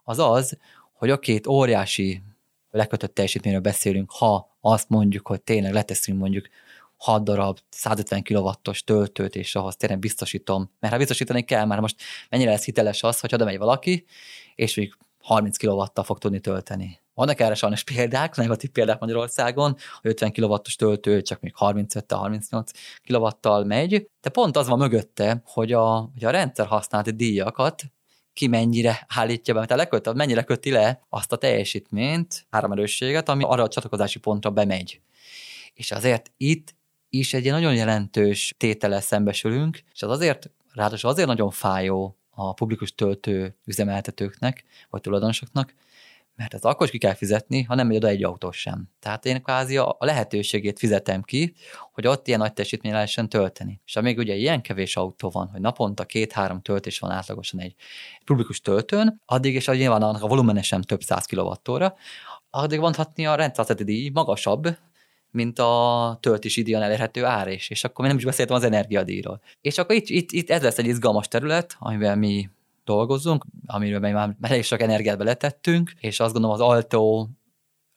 [0.04, 0.58] az az,
[0.94, 2.22] hogy a két óriási
[2.72, 6.48] lekötött teljesítményről beszélünk, ha azt mondjuk, hogy tényleg leteszünk mondjuk
[6.98, 12.02] 6 darab 150 kW-os töltőt, és ahhoz tényleg biztosítom, mert ha biztosítani kell, már most
[12.30, 14.06] mennyire lesz hiteles az, hogy oda megy valaki,
[14.56, 17.00] és még 30 kW-tal fog tudni tölteni.
[17.14, 22.66] Vannak erre sajnos példák, negatív példák Magyarországon, hogy 50 kW-os töltő csak még 35-38
[23.08, 27.84] kW-tal megy, de pont az van mögötte, hogy a, hogy a rendszer használati díjakat
[28.34, 33.64] ki mennyire állítja be, tehát leköt, mennyire köti le azt a teljesítményt, áramerősséget, ami arra
[33.64, 35.02] a csatlakozási pontra bemegy.
[35.74, 36.76] És azért itt
[37.18, 42.96] is egy nagyon jelentős tétele szembesülünk, és az azért, ráadásul azért nagyon fájó a publikus
[42.96, 45.74] töltő üzemeltetőknek, vagy tulajdonosoknak,
[46.36, 48.90] mert ez akkor is ki kell fizetni, ha nem megy oda egy autó sem.
[49.00, 51.54] Tehát én kvázi a lehetőségét fizetem ki,
[51.94, 53.82] hogy ott ilyen nagy teljesítmény lehessen tölteni.
[53.86, 57.76] És amíg ugye ilyen kevés autó van, hogy naponta két-három töltés van átlagosan egy
[58.26, 61.96] publikus töltőn, addig és nyilván annak a volumene sem több száz kilovattóra,
[62.50, 64.78] addig mondhatni a rendszerzeti díj magasabb,
[65.36, 69.42] mint a töltési díjon elérhető ár is, és akkor még nem is beszéltem az energiadíjról.
[69.62, 72.50] És akkor itt, itt, itt ez lesz egy izgalmas terület, amivel mi
[72.84, 77.28] dolgozzunk, amiről már elég sok energiát beletettünk, és azt gondolom az Alto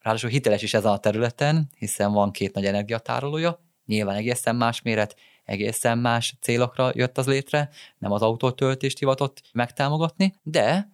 [0.01, 5.17] ráadásul hiteles is ezen a területen, hiszen van két nagy energiatárolója, nyilván egészen más méret,
[5.45, 10.91] egészen más célokra jött az létre, nem az autótöltést hivatott megtámogatni, de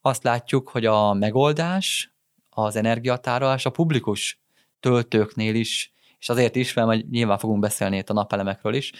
[0.00, 2.14] azt látjuk, hogy a megoldás,
[2.50, 4.43] az energiatárolás a publikus
[4.84, 8.92] töltőknél is, és azért is, mert nyilván fogunk beszélni itt a napelemekről is,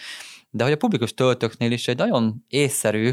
[0.51, 3.12] de hogy a publikus töltőknél is egy nagyon észszerű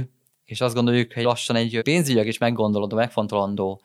[0.51, 3.81] és azt gondoljuk, hogy lassan egy pénzügyek is meggondolódó, megfontolandó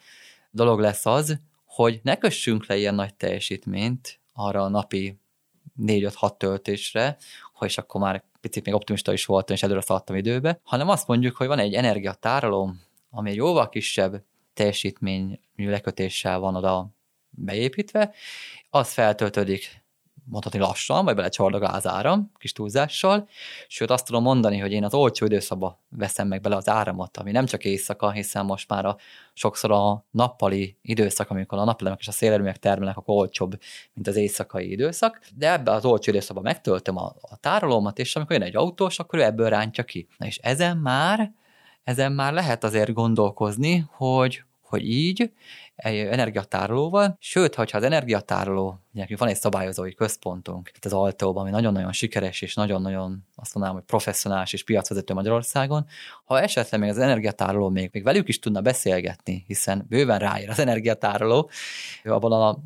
[0.51, 5.19] dolog lesz az, hogy ne kössünk le ilyen nagy teljesítményt arra a napi
[5.83, 7.17] 4-5-6 töltésre,
[7.61, 11.37] és akkor már picit még optimista is voltam, és előre szaladtam időbe, hanem azt mondjuk,
[11.37, 12.75] hogy van egy energiatároló,
[13.11, 14.23] ami egy jóval kisebb
[14.55, 16.89] teljesítményű lekötéssel van oda
[17.37, 18.15] beépítve,
[18.71, 19.85] az feltöltődik
[20.29, 23.29] mondhatni lassan, vagy belecsordog az áram, kis túlzással,
[23.69, 27.31] sőt azt tudom mondani, hogy én az olcsó időszakba veszem meg bele az áramot, ami
[27.31, 28.97] nem csak éjszaka, hiszen most már a,
[29.33, 33.59] sokszor a nappali időszak, amikor a napelemek és a szélerőművek termelnek, akkor olcsóbb,
[33.95, 38.37] mint az éjszakai időszak, de ebbe az olcsó időszakban megtöltöm a, a tárolómat, és amikor
[38.37, 40.09] jön egy autós, akkor ő ebből rántja ki.
[40.19, 41.33] Na és ezen már,
[41.85, 45.31] ezen már lehet azért gondolkozni, hogy, hogy így
[45.77, 51.93] energiatárolóval, sőt, hogyha az energiatároló, nekünk van egy szabályozói központunk itt az Altóban, ami nagyon-nagyon
[51.93, 55.87] sikeres és nagyon-nagyon azt mondanám, hogy professzionális és piacvezető Magyarországon,
[56.25, 60.59] ha esetleg még az energiatároló még, még velük is tudna beszélgetni, hiszen bőven ráér az
[60.59, 61.51] energiatároló,
[62.05, 62.59] abban a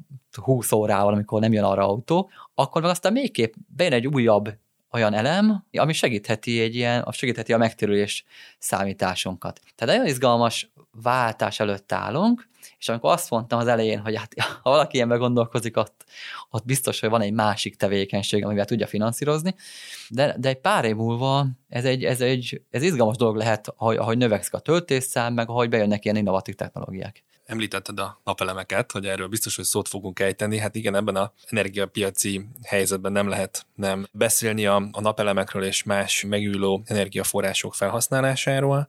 [0.42, 4.58] 20 órával, amikor nem jön arra autó, akkor meg aztán végképp bejön egy újabb
[4.92, 8.24] olyan elem, ami segítheti egy ilyen, segítheti a megtérülés
[8.58, 9.60] számításunkat.
[9.74, 12.48] Tehát nagyon izgalmas váltás előtt állunk,
[12.80, 16.04] és amikor azt mondtam az elején, hogy hát, ha valaki ilyen gondolkozik, ott,
[16.50, 19.54] ott biztos, hogy van egy másik tevékenység, amivel tudja finanszírozni,
[20.08, 23.96] de, de egy pár év múlva ez egy, ez egy ez izgalmas dolog lehet, ahogy,
[23.96, 27.22] ahogy növekszik a töltésszám, meg ahogy bejönnek ilyen innovatív technológiák.
[27.46, 30.58] Említetted a napelemeket, hogy erről biztos, hogy szót fogunk ejteni.
[30.58, 36.24] Hát igen, ebben a energiapiaci helyzetben nem lehet nem beszélni a, a napelemekről és más
[36.28, 38.88] megülő energiaforrások felhasználásáról,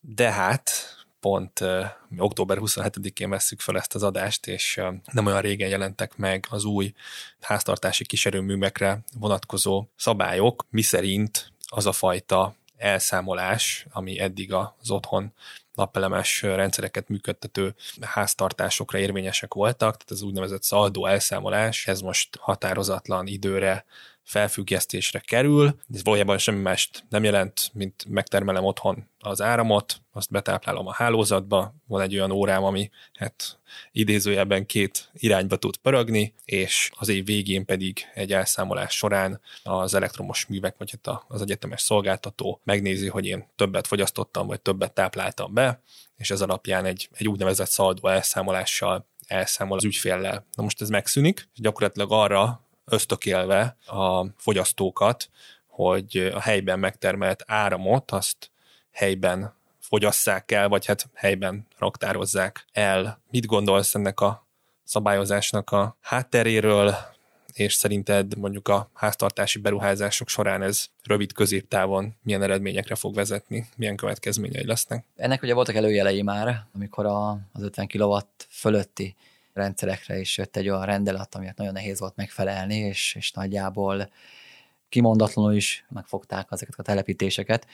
[0.00, 0.70] de hát
[1.20, 1.84] pont uh,
[2.18, 4.80] október 27-én vesszük fel ezt az adást, és
[5.12, 6.92] nem olyan régen jelentek meg az új
[7.40, 15.32] háztartási kiserőművekre vonatkozó szabályok, miszerint az a fajta elszámolás, ami eddig az otthon
[15.74, 23.84] napelemes rendszereket működtető háztartásokra érvényesek voltak, tehát az úgynevezett szaldó elszámolás, ez most határozatlan időre
[24.28, 25.80] felfüggesztésre kerül.
[25.94, 31.74] Ez valójában semmi mást nem jelent, mint megtermelem otthon az áramot, azt betáplálom a hálózatba,
[31.86, 33.58] van egy olyan órám, ami hát
[33.92, 40.46] idézőjelben két irányba tud pörögni, és az év végén pedig egy elszámolás során az elektromos
[40.46, 45.82] művek, vagy hát az egyetemes szolgáltató megnézi, hogy én többet fogyasztottam, vagy többet tápláltam be,
[46.16, 50.46] és ez alapján egy, egy úgynevezett szaldó elszámolással elszámol az ügyféllel.
[50.54, 55.30] Na most ez megszűnik, és gyakorlatilag arra ösztökélve a fogyasztókat,
[55.66, 58.50] hogy a helyben megtermelt áramot azt
[58.92, 63.20] helyben fogyasszák el, vagy hát helyben raktározzák el.
[63.30, 64.46] Mit gondolsz ennek a
[64.84, 66.94] szabályozásnak a hátteréről,
[67.52, 73.96] és szerinted mondjuk a háztartási beruházások során ez rövid középtávon milyen eredményekre fog vezetni, milyen
[73.96, 75.04] következményei lesznek?
[75.16, 78.16] Ennek ugye voltak előjelei már, amikor a, az 50 kW
[78.48, 79.16] fölötti
[79.58, 84.10] rendszerekre is jött egy olyan rendelet, amiért nagyon nehéz volt megfelelni, és, és nagyjából
[84.88, 87.66] kimondatlanul is megfogták ezeket a telepítéseket.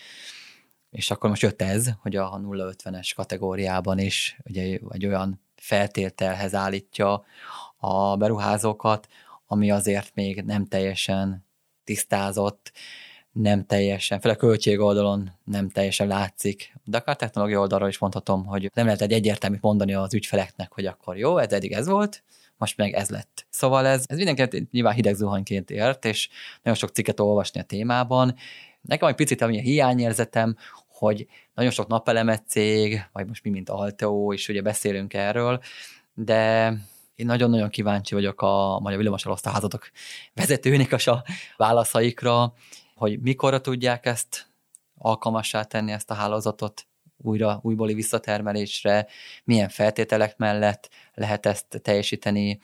[0.90, 7.24] És akkor most jött ez, hogy a 050-es kategóriában is ugye egy olyan feltételhez állítja
[7.76, 9.08] a beruházókat,
[9.46, 11.46] ami azért még nem teljesen
[11.84, 12.72] tisztázott,
[13.34, 16.74] nem teljesen, főleg költség oldalon nem teljesen látszik.
[16.84, 20.86] De akár technológia oldalról is mondhatom, hogy nem lehet egy egyértelműt mondani az ügyfeleknek, hogy
[20.86, 22.22] akkor jó, ez eddig ez volt,
[22.56, 23.46] most meg ez lett.
[23.50, 26.28] Szóval ez, ez mindenki nyilván hideg zuhanyként ért, és
[26.62, 28.34] nagyon sok cikket olvasni a témában.
[28.80, 30.56] Nekem egy picit ami a hiányérzetem,
[30.88, 35.60] hogy nagyon sok napelemet cég, vagy most mi, mint Alteo, és ugye beszélünk erről,
[36.14, 36.66] de
[37.14, 39.90] én nagyon-nagyon kíváncsi vagyok a Magyar Villamoselosztályházatok
[40.34, 41.24] vezetőnek a
[41.56, 42.54] válaszaikra,
[42.94, 44.52] hogy mikorra tudják ezt
[44.98, 49.06] alkalmassá tenni, ezt a hálózatot újra, újbóli visszatermelésre,
[49.44, 52.60] milyen feltételek mellett lehet ezt teljesíteni,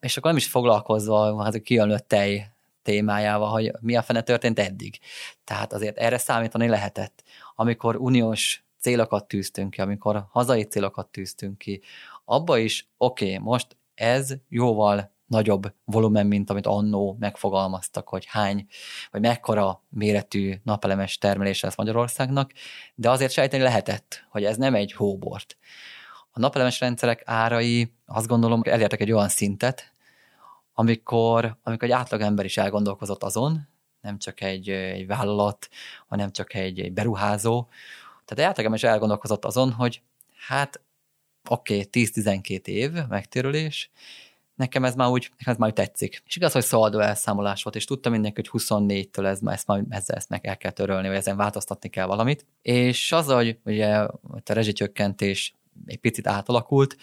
[0.00, 2.50] és akkor nem is foglalkozva hát a kijönött tej
[2.82, 4.98] témájával, hogy mi a fene történt eddig.
[5.44, 7.22] Tehát azért erre számítani lehetett.
[7.54, 11.80] Amikor uniós célokat tűztünk ki, amikor hazai célokat tűztünk ki,
[12.24, 18.66] abba is, oké, okay, most ez jóval nagyobb volumen, mint amit annó megfogalmaztak, hogy hány,
[19.10, 22.52] vagy mekkora méretű napelemes termelés lesz Magyarországnak,
[22.94, 25.56] de azért sejteni lehetett, hogy ez nem egy hóbort.
[26.30, 29.92] A napelemes rendszerek árai azt gondolom elértek egy olyan szintet,
[30.74, 33.68] amikor, amikor egy átlagember is elgondolkozott azon,
[34.00, 35.68] nem csak egy, egy vállalat,
[36.06, 37.68] hanem csak egy, egy beruházó.
[38.24, 40.02] Tehát egy átlagember is elgondolkozott azon, hogy
[40.46, 40.80] hát
[41.48, 43.90] oké, okay, 10-12 év megtérülés,
[44.56, 46.22] nekem ez már úgy, nekem ez már úgy tetszik.
[46.26, 50.16] És igaz, hogy szaldó elszámolás volt, és tudtam mindenki, hogy 24-től ez, ezt, majd, ezzel
[50.16, 52.46] ezt meg el kell törölni, vagy ezen változtatni kell valamit.
[52.62, 55.54] És az, hogy ugye a rezsicsökkentés
[55.86, 56.96] egy picit átalakult,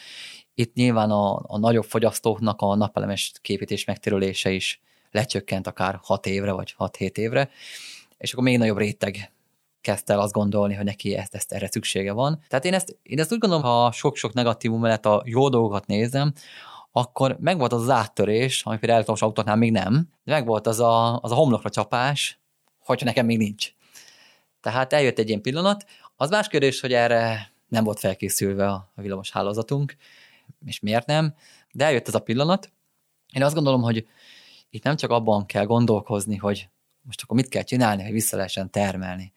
[0.55, 6.51] itt nyilván a, a nagyobb fogyasztóknak a napelemes képítés megtérülése is lecsökkent akár 6 évre,
[6.51, 7.49] vagy 6-7 évre,
[8.17, 9.31] és akkor még nagyobb réteg
[9.81, 12.43] kezdte el azt gondolni, hogy neki ezt, ezt erre szüksége van.
[12.47, 16.33] Tehát én ezt, én ezt úgy gondolom, ha sok-sok negatívum mellett a jó dolgokat nézem,
[16.95, 21.19] akkor megvolt az az áttörés, ami például elektromos autóknál még nem, de megvolt az a,
[21.19, 22.39] az a homlokra csapás,
[22.79, 23.73] hogyha nekem még nincs.
[24.61, 25.85] Tehát eljött egy ilyen pillanat.
[26.15, 29.95] Az más kérdés, hogy erre nem volt felkészülve a villamos hálózatunk,
[30.65, 31.35] és miért nem,
[31.71, 32.71] de eljött ez a pillanat.
[33.31, 34.07] Én azt gondolom, hogy
[34.69, 36.69] itt nem csak abban kell gondolkozni, hogy
[37.01, 39.33] most akkor mit kell csinálni, hogy vissza lehessen termelni.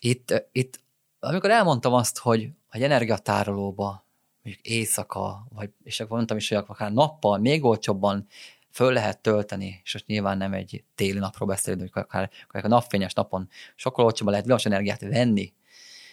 [0.00, 0.80] Itt, itt
[1.20, 4.06] amikor elmondtam azt, hogy egy energiatárolóba
[4.48, 8.26] mondjuk éjszaka, vagy, és akkor mondtam is, hogy akár nappal még olcsóbban
[8.70, 12.68] föl lehet tölteni, és most nyilván nem egy téli napról beszélünk, hogy akár, akár a
[12.68, 15.52] napfényes napon sokkal olcsóbban lehet villamos energiát venni,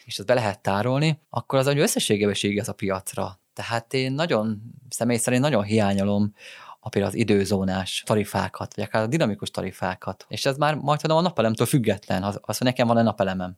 [0.06, 3.39] és ezt be lehet tárolni, akkor az, hogy összességében is igaz a piacra.
[3.54, 6.34] Tehát én nagyon, személy szerint nagyon hiányolom
[6.80, 10.26] a például az időzónás tarifákat, vagy akár a dinamikus tarifákat.
[10.30, 13.58] És ez már majd tudom a napelemtől független, az, az, hogy nekem van egy napelemem.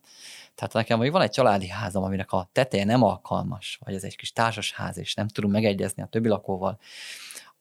[0.58, 4.16] Tehát nekem hogy van egy családi házam, aminek a teteje nem alkalmas, vagy ez egy
[4.16, 6.80] kis társasház, és nem tudunk megegyezni a többi lakóval,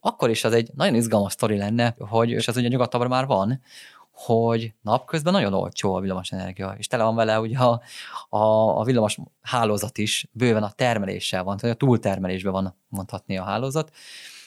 [0.00, 3.62] akkor is az egy nagyon izgalmas sztori lenne, hogy, és ez ugye nyugatabbra már van,
[4.10, 6.32] hogy napközben nagyon olcsó a villamos
[6.76, 7.80] és tele van vele ugye a,
[8.28, 13.44] a, a villamos hálózat is, bőven a termeléssel van, tehát a túltermelésben van mondhatni a
[13.44, 13.90] hálózat,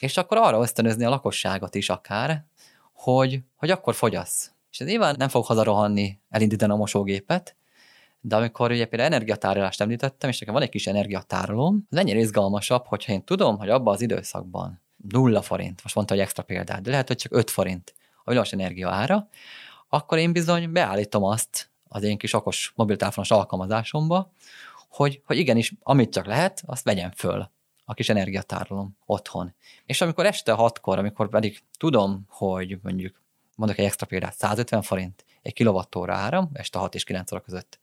[0.00, 2.44] és akkor arra ösztönözni a lakosságot is akár,
[2.92, 4.52] hogy, hogy akkor fogyasz.
[4.70, 7.56] És ez nyilván nem fog hazarohanni, elindítani a mosógépet,
[8.20, 12.86] de amikor ugye például energiatárolást említettem, és nekem van egy kis energiatárolóm, az ennyire izgalmasabb,
[12.86, 16.90] hogyha én tudom, hogy abban az időszakban nulla forint, most mondta, hogy extra példát, de
[16.90, 19.28] lehet, hogy csak 5 forint a villamos energia ára,
[19.88, 24.32] akkor én bizony beállítom azt az én kis okos mobiltelefonos alkalmazásomba,
[24.88, 27.50] hogy, hogy igenis, amit csak lehet, azt vegyem föl
[27.84, 29.54] a kis energiatárolom otthon.
[29.86, 33.20] És amikor este hatkor, amikor pedig tudom, hogy mondjuk
[33.56, 37.80] mondok egy extra példát, 150 forint egy kilovattóra áram, este 6 és 9 óra között.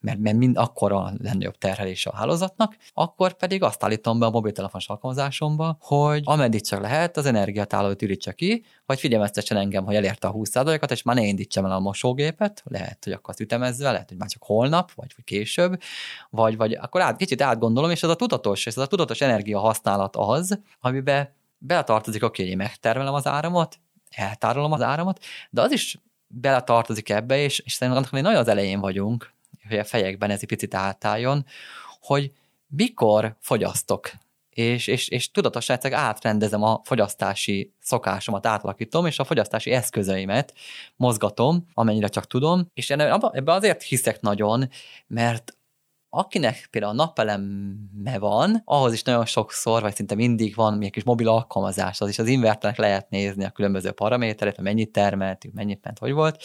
[0.00, 4.30] Mert, mert mind akkor a legnagyobb terhelés a hálózatnak, akkor pedig azt állítom be a
[4.30, 10.28] mobiltelefonos alkalmazásomba, hogy ameddig csak lehet, az energiatálót ürítse ki, vagy figyelmeztessen engem, hogy elérte
[10.28, 14.08] a 20%-at, és már ne indítsam el a mosógépet, lehet, hogy akkor azt ütemezve, lehet,
[14.08, 15.80] hogy már csak holnap, vagy később,
[16.30, 19.58] vagy, vagy akkor át, kicsit átgondolom, és ez a tudatos, és ez a tudatos energia
[19.58, 23.78] használat az, amiben beletartozik, oké, hogy én megtermelem az áramot,
[24.10, 28.48] eltárolom az áramot, de az is beletartozik ebbe, és, és szerintem annak még nagyon az
[28.48, 29.32] elején vagyunk,
[29.68, 31.46] hogy a fejekben ez egy picit átálljon,
[32.00, 32.32] hogy
[32.66, 34.10] mikor fogyasztok,
[34.50, 40.54] és, és, és tudatosan átrendezem a fogyasztási szokásomat, átalakítom, és a fogyasztási eszközeimet
[40.96, 44.68] mozgatom, amennyire csak tudom, és ebben azért hiszek nagyon,
[45.06, 45.57] mert
[46.10, 51.28] akinek például napeleme van, ahhoz is nagyon sokszor, vagy szinte mindig van még kis mobil
[51.28, 56.12] alkalmazás, az is az inverternek lehet nézni a különböző paramétereket, mennyit termeltük, mennyit ment, hogy
[56.12, 56.44] volt,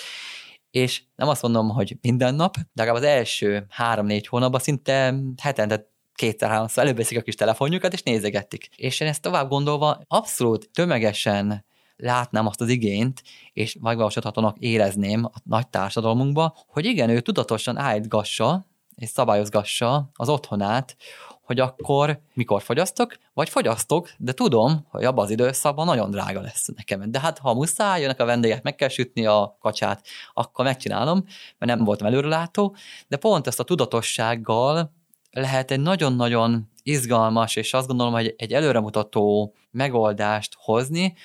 [0.72, 5.92] és nem azt mondom, hogy minden nap, de legalább az első három-négy hónapban szinte hetente
[6.16, 8.70] kétszer-háromszor előveszik a kis telefonjukat, és nézegetik.
[8.76, 13.24] És én ezt tovább gondolva abszolút tömegesen látnám azt az igényt,
[13.54, 20.96] és megvalósíthatónak érezném a nagy társadalmunkba, hogy igen, ő tudatosan állítgassa és szabályozgassa az otthonát,
[21.42, 26.68] hogy akkor mikor fogyasztok, vagy fogyasztok, de tudom, hogy abban az időszakban nagyon drága lesz
[26.76, 27.12] nekem.
[27.12, 31.24] De hát ha muszáj, jönnek a vendégek, meg kell sütni a kacsát, akkor megcsinálom,
[31.58, 32.76] mert nem voltam előrelátó,
[33.08, 34.94] de pont ezt a tudatossággal
[35.32, 41.16] lehet egy nagyon-nagyon izgalmas, és azt gondolom, hogy egy előremutató megoldást hozni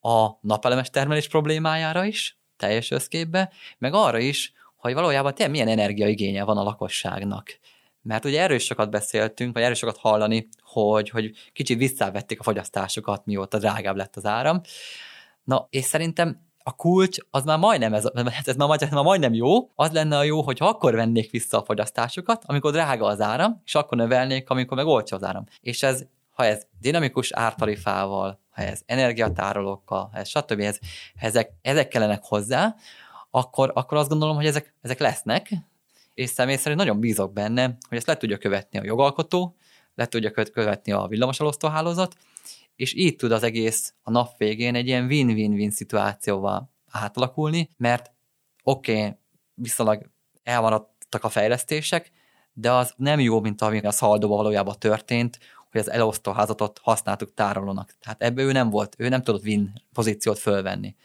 [0.00, 6.44] a napelemes termelés problémájára is, teljes összképbe, meg arra is, hogy valójában tényleg milyen energiaigénye
[6.44, 7.58] van a lakosságnak.
[8.02, 13.26] Mert ugye erről sokat beszéltünk, vagy erről sokat hallani, hogy, hogy kicsit visszavették a fogyasztásokat,
[13.26, 14.60] mióta drágább lett az áram.
[15.44, 18.04] Na, és szerintem a kulcs az már majdnem, ez,
[18.44, 21.64] ez már, ez már majdnem jó, az lenne a jó, hogy akkor vennék vissza a
[21.64, 25.44] fogyasztásosokat, amikor drága az áram, és akkor növelnék, amikor meg olcsó az áram.
[25.60, 30.60] És ez, ha ez dinamikus ártarifával, ha ez energiatárolókkal, ha ez stb.
[30.60, 30.78] Ez,
[31.14, 32.74] ezek, ezek kellenek hozzá,
[33.30, 35.52] akkor, akkor azt gondolom, hogy ezek, ezek lesznek,
[36.14, 39.56] és személy szerint nagyon bízok benne, hogy ezt le tudja követni a jogalkotó,
[39.94, 42.16] le tudja követni a villamoselosztóhálózat,
[42.76, 48.12] és így tud az egész a nap végén egy ilyen win-win-win szituációval átalakulni, mert
[48.62, 49.16] oké, okay,
[49.54, 50.10] viszonylag
[50.42, 52.10] elmaradtak a fejlesztések,
[52.52, 55.38] de az nem jó, mint ami a szaldóban valójában történt,
[55.70, 57.94] hogy az elosztóházatot használtuk tárolónak.
[58.00, 60.96] Tehát ebből ő nem volt, ő nem tudott win pozíciót fölvenni.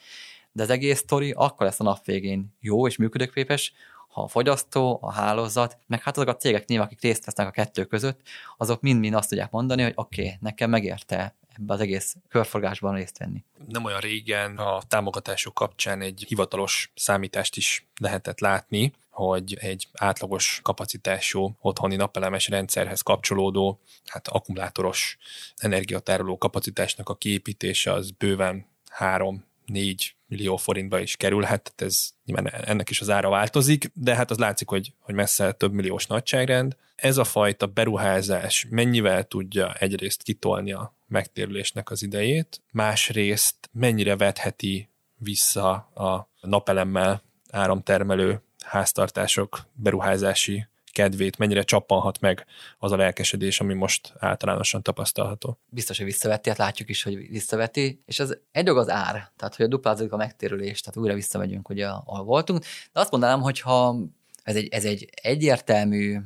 [0.53, 3.73] De az egész sztori akkor lesz a nap végén jó és működőképes,
[4.13, 7.51] ha a fogyasztó, a hálózat, meg hát azok a cégek nyilván, akik részt vesznek a
[7.51, 8.19] kettő között,
[8.57, 13.17] azok mind-mind azt tudják mondani, hogy oké, okay, nekem megérte ebbe az egész körforgásban részt
[13.17, 13.43] venni.
[13.67, 20.59] Nem olyan régen a támogatások kapcsán egy hivatalos számítást is lehetett látni, hogy egy átlagos
[20.63, 25.17] kapacitású otthoni napelemes rendszerhez kapcsolódó, hát akkumulátoros
[25.57, 32.53] energiatároló kapacitásnak a kiépítése az bőven 3 4 millió forintba is kerülhet, tehát ez nyilván
[32.65, 36.75] ennek is az ára változik, de hát az látszik, hogy, hogy messze több milliós nagyságrend.
[36.95, 44.89] Ez a fajta beruházás mennyivel tudja egyrészt kitolni a megtérülésnek az idejét, másrészt mennyire vetheti
[45.17, 52.45] vissza a napelemmel áramtermelő háztartások beruházási kedvét, mennyire csappanhat meg
[52.77, 55.59] az a lelkesedés, ami most általánosan tapasztalható.
[55.69, 59.55] Biztos, hogy visszaveti, hát látjuk is, hogy visszaveti, és az egy dolog az ár, tehát
[59.55, 62.59] hogy a duplázik a megtérülés, tehát újra visszamegyünk, ugye, ahol voltunk,
[62.93, 63.95] de azt mondanám, hogy ha
[64.43, 66.19] ez egy, ez egy egyértelmű,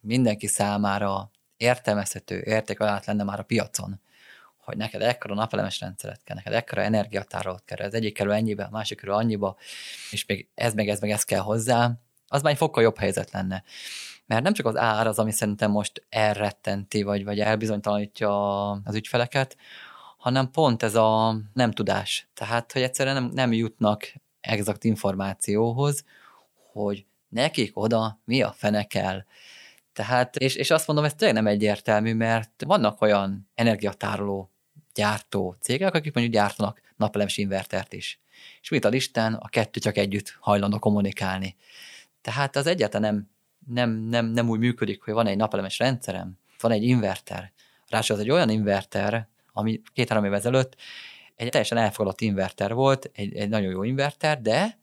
[0.00, 4.00] mindenki számára értelmezhető érték alá lenne már a piacon,
[4.56, 8.70] hogy neked ekkora napelemes rendszeret kell, neked ekkora energiatárolót kell, az egyik kerül ennyibe, a
[8.70, 9.56] másik kerül annyiba,
[10.10, 11.92] és még ez meg ez meg ez kell hozzá,
[12.28, 13.62] az már egy fokkal jobb helyzet lenne.
[14.26, 19.56] Mert nem csak az ár az, ami szerintem most elrettenti, vagy, vagy elbizonytalanítja az ügyfeleket,
[20.18, 22.28] hanem pont ez a nem tudás.
[22.34, 26.04] Tehát, hogy egyszerűen nem, nem jutnak exakt információhoz,
[26.72, 29.24] hogy nekik oda mi a fene kell.
[29.92, 34.50] Tehát, és, és azt mondom, ez tényleg nem egyértelmű, mert vannak olyan energiatároló
[34.94, 38.20] gyártó cégek, akik mondjuk gyártanak napelemes invertert is.
[38.60, 41.56] És mit a listán, a kettő csak együtt hajlandó kommunikálni.
[42.28, 43.28] Tehát az egyáltalán nem,
[43.66, 47.52] nem, nem, nem úgy működik, hogy van egy napelemes rendszerem, van egy inverter.
[47.88, 50.76] Ráadásul az egy olyan inverter, ami két-három évvel ezelőtt
[51.36, 54.78] egy teljesen elfogadott inverter volt, egy, egy nagyon jó inverter, de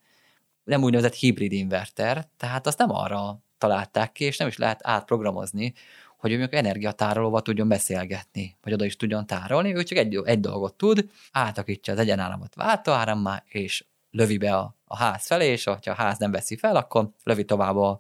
[0.64, 5.74] nem úgynevezett hibrid inverter, tehát azt nem arra találták ki, és nem is lehet átprogramozni,
[6.18, 10.39] hogy ő mondjuk energiatárolóval tudjon beszélgetni, vagy oda is tudjon tárolni, ő csak egy, egy
[10.39, 15.78] dolgot tud, átakítja az egyenállamot váltóárammá, és lövi be a, a ház felé, és ha
[15.84, 18.00] a ház nem veszi fel, akkor lövi tovább a,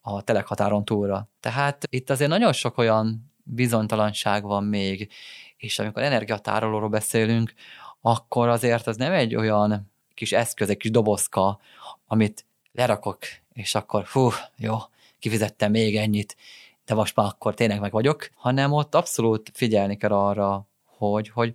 [0.00, 1.28] a telekhatáron túlra.
[1.40, 5.12] Tehát itt azért nagyon sok olyan bizonytalanság van még,
[5.56, 7.52] és amikor energiatárolóról beszélünk,
[8.00, 11.60] akkor azért az nem egy olyan kis eszköz, egy kis dobozka,
[12.06, 13.18] amit lerakok,
[13.52, 14.76] és akkor hú, jó,
[15.18, 16.36] kifizettem még ennyit,
[16.84, 21.54] de most már akkor tényleg meg vagyok, hanem ott abszolút figyelni kell arra, hogy, hogy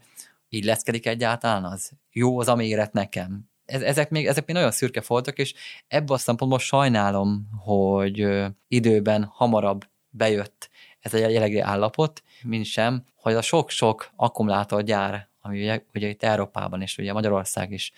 [0.50, 1.92] így leszkedik egyáltalán az.
[2.12, 3.50] Jó az a méret nekem.
[3.66, 5.53] Ezek még, ezek még nagyon szürke foltok, és
[5.88, 8.28] ebből a szempontból sajnálom, hogy
[8.68, 15.84] időben hamarabb bejött ez a jelenlegi állapot, mint sem, hogy a sok-sok akkumulátorgyár, ami ugye,
[15.93, 17.91] ugye itt Európában és ugye Magyarország is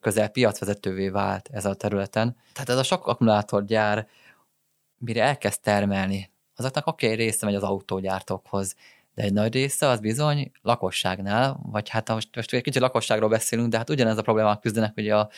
[0.00, 2.36] közel piacvezetővé vált ez a területen.
[2.52, 4.08] Tehát ez a sok akkumulátorgyár,
[4.98, 8.76] mire elkezd termelni, azoknak oké, okay, része megy az autógyártókhoz,
[9.14, 13.68] de egy nagy része az bizony lakosságnál, vagy hát most, most egy kicsit lakosságról beszélünk,
[13.68, 15.30] de hát ugyanez a problémák küzdenek ugye a,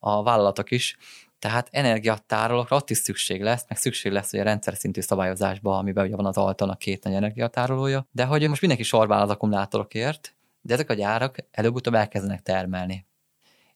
[0.00, 0.96] a vállalatok is,
[1.38, 6.16] tehát energiatárolókra ott is szükség lesz, meg szükség lesz ugye rendszer szintű szabályozásba, amiben ugye
[6.16, 10.74] van az Alton a két nagy energiatárolója, de hogy most mindenki sorbál az akkumulátorokért, de
[10.74, 13.06] ezek a gyárak előbb-utóbb elkezdenek termelni.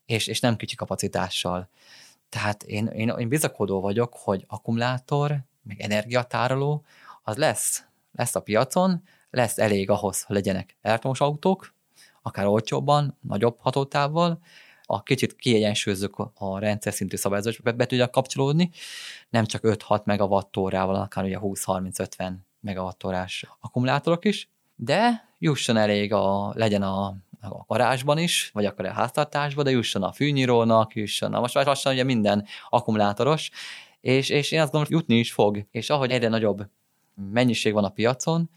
[0.05, 1.68] És, és nem kicsi kapacitással.
[2.28, 6.84] Tehát én, én, én bizakodó vagyok, hogy akkumulátor, meg energiatároló,
[7.22, 11.74] az lesz, lesz a piacon, lesz elég ahhoz, hogy legyenek elektromos autók,
[12.22, 14.41] akár olcsóbban, nagyobb hatótávval,
[14.83, 18.70] a kicsit kiegyensúlyozzuk a rendszer szintű szabályozásba be, be tudja kapcsolódni,
[19.31, 26.83] nem csak 5-6 megawattórával, akár ugye 20-30-50 megawattórás akkumulátorok is, de jusson elég a, legyen
[26.83, 31.55] a a garázsban is, vagy akár a háztartásban, de jusson a fűnyírónak, jusson a, most
[31.55, 33.51] lassan ugye minden akkumulátoros,
[34.01, 35.66] és, és én azt gondolom, hogy jutni is fog.
[35.70, 36.66] És ahogy egyre nagyobb
[37.33, 38.51] mennyiség van a piacon,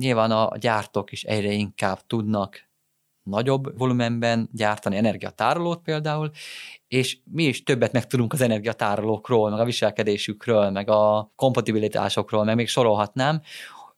[0.00, 2.68] nyilván a gyártók is egyre inkább tudnak
[3.22, 6.30] nagyobb volumenben gyártani energiatárolót például,
[6.88, 12.68] és mi is többet megtudunk az energiatárolókról, meg a viselkedésükről, meg a kompatibilitásokról, meg még
[12.68, 13.42] sorolhatnám.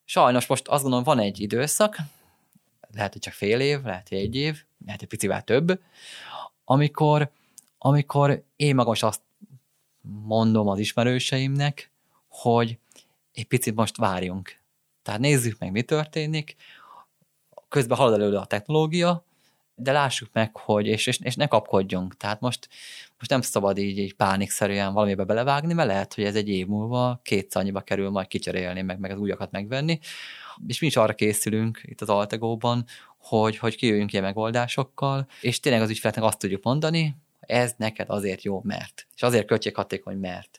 [0.05, 1.96] Sajnos most azt gondolom, van egy időszak,
[2.94, 5.80] lehet, hogy csak fél év, lehet, hogy egy év, lehet, hogy picivel több,
[6.64, 7.30] amikor,
[7.78, 9.20] amikor én magam is azt
[10.26, 11.90] mondom az ismerőseimnek,
[12.28, 12.78] hogy
[13.32, 14.61] egy picit most várjunk.
[15.03, 16.57] Tehát nézzük meg, mi történik,
[17.68, 19.24] közben halad előle a technológia,
[19.74, 22.16] de lássuk meg, hogy, és, és, és ne kapkodjunk.
[22.16, 22.68] Tehát most,
[23.18, 27.20] most nem szabad így, így pánikszerűen valamibe belevágni, mert lehet, hogy ez egy év múlva
[27.22, 29.98] kétszer annyiba kerül majd kicserélni, meg, meg az újakat megvenni,
[30.66, 32.84] és mi is arra készülünk itt az Altegóban,
[33.18, 38.42] hogy, hogy kijöjjünk ilyen megoldásokkal, és tényleg az ügyfeleknek azt tudjuk mondani, ez neked azért
[38.42, 39.07] jó, mert.
[39.14, 40.59] És azért költséghatékony, mert.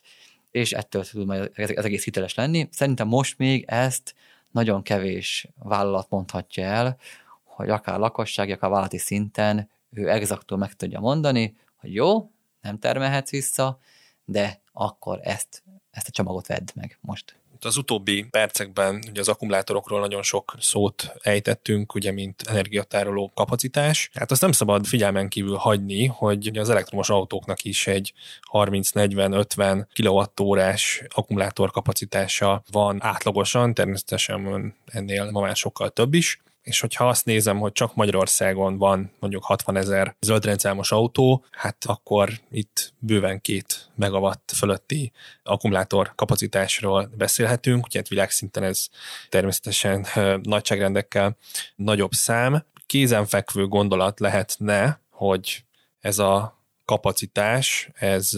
[0.51, 2.67] És ettől tud majd ez, ez egész hiteles lenni.
[2.71, 4.15] Szerintem most még ezt
[4.53, 6.97] nagyon kevés vállalat mondhatja el,
[7.43, 12.31] hogy akár lakossági, akár vállalati szinten ő exaktul meg tudja mondani, hogy jó,
[12.61, 13.79] nem termelhetsz vissza,
[14.25, 17.35] de akkor ezt, ezt a csomagot vedd meg most
[17.65, 24.09] az utóbbi percekben ugye az akkumulátorokról nagyon sok szót ejtettünk, ugye, mint energiatároló kapacitás.
[24.13, 28.13] Hát azt nem szabad figyelmen kívül hagyni, hogy az elektromos autóknak is egy
[28.51, 37.07] 30-40-50 kWh-órás akkumulátor kapacitása van átlagosan, természetesen ennél ma már sokkal több is és hogyha
[37.07, 43.41] azt nézem, hogy csak Magyarországon van mondjuk 60 ezer zöldrendszámos autó, hát akkor itt bőven
[43.41, 45.11] két megawatt fölötti
[45.43, 48.87] akkumulátor kapacitásról beszélhetünk, ugye hát világszinten ez
[49.29, 50.05] természetesen
[50.41, 51.37] nagyságrendekkel
[51.75, 52.65] nagyobb szám.
[52.85, 55.63] Kézenfekvő gondolat lehetne, hogy
[55.99, 58.31] ez a kapacitás, ez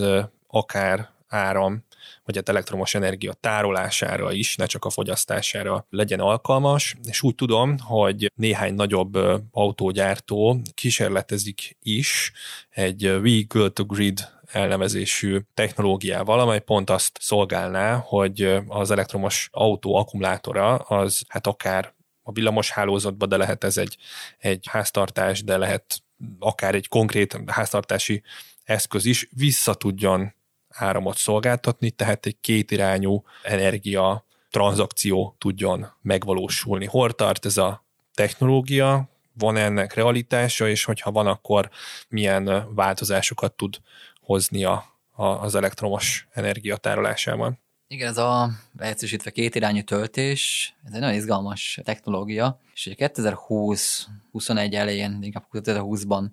[0.47, 1.83] akár áram
[2.23, 7.77] vagy hát elektromos energia tárolására is, ne csak a fogyasztására legyen alkalmas, és úgy tudom,
[7.79, 9.17] hogy néhány nagyobb
[9.51, 12.31] autógyártó kísérletezik is
[12.69, 20.75] egy Vehicle to Grid elnevezésű technológiával, amely pont azt szolgálná, hogy az elektromos autó akkumulátora
[20.75, 21.93] az hát akár
[22.23, 23.97] a villamos hálózatban, de lehet ez egy,
[24.37, 26.03] egy háztartás, de lehet
[26.39, 28.23] akár egy konkrét háztartási
[28.63, 30.34] eszköz is vissza tudjon
[30.75, 36.85] áramot szolgáltatni, tehát egy kétirányú energia tranzakció tudjon megvalósulni.
[36.85, 41.69] Hol tart ez a technológia, van ennek realitása, és hogyha van, akkor
[42.09, 43.77] milyen változásokat tud
[44.21, 47.59] hozni a, az elektromos energia tárolásában.
[47.87, 55.17] Igen, ez a leegyszerűsítve kétirányú töltés, ez egy nagyon izgalmas technológia, és ugye 2020-21 elején,
[55.21, 56.25] inkább 2020-ban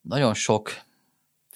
[0.00, 0.70] nagyon sok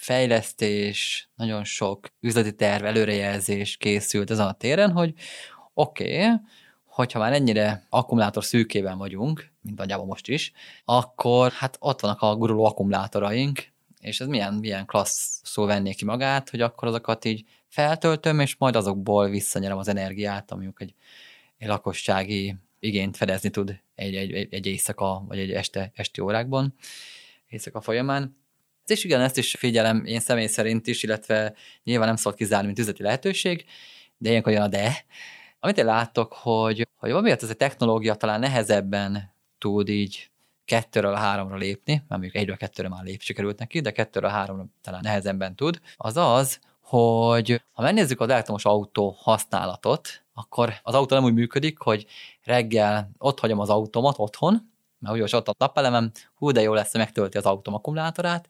[0.03, 5.14] fejlesztés, nagyon sok üzleti terv, előrejelzés készült ezen a téren, hogy
[5.74, 6.36] oké, okay,
[6.84, 10.53] hogyha már ennyire akkumulátor szűkében vagyunk, mint nagyjából most is,
[10.84, 13.66] akkor hát ott vannak a guruló akkumulátoraink,
[14.00, 18.57] és ez milyen, milyen klassz szó venné ki magát, hogy akkor azokat így feltöltöm, és
[18.57, 20.94] majd azokból visszanyerem az energiát, ami egy,
[21.59, 26.74] egy lakossági igényt fedezni tud egy, egy, egy éjszaka, vagy egy este, esti órákban,
[27.46, 28.41] éjszaka folyamán.
[28.87, 31.55] És igen, ezt is figyelem én személy szerint is, illetve
[31.85, 33.64] nyilván nem szabad kizárni, mint üzleti lehetőség,
[34.18, 35.05] de ilyenkor jön a de.
[35.61, 40.30] Amit én látok, hogy, hogy valamiért ez a technológia talán nehezebben tud így
[40.64, 44.33] kettőről a háromra lépni, mert mondjuk egyről kettőre már lép sikerült neki, de kettőről a
[44.33, 50.95] háromra talán nehezebben tud, az az, hogy ha megnézzük az elektromos autó használatot, akkor az
[50.95, 52.07] autó nem úgy működik, hogy
[52.43, 54.72] reggel ott hagyom az automat otthon,
[55.03, 58.46] mert úgy ott a napelemem, hú, de jó lesz, hogy megtölti az autóm akkumulátorát,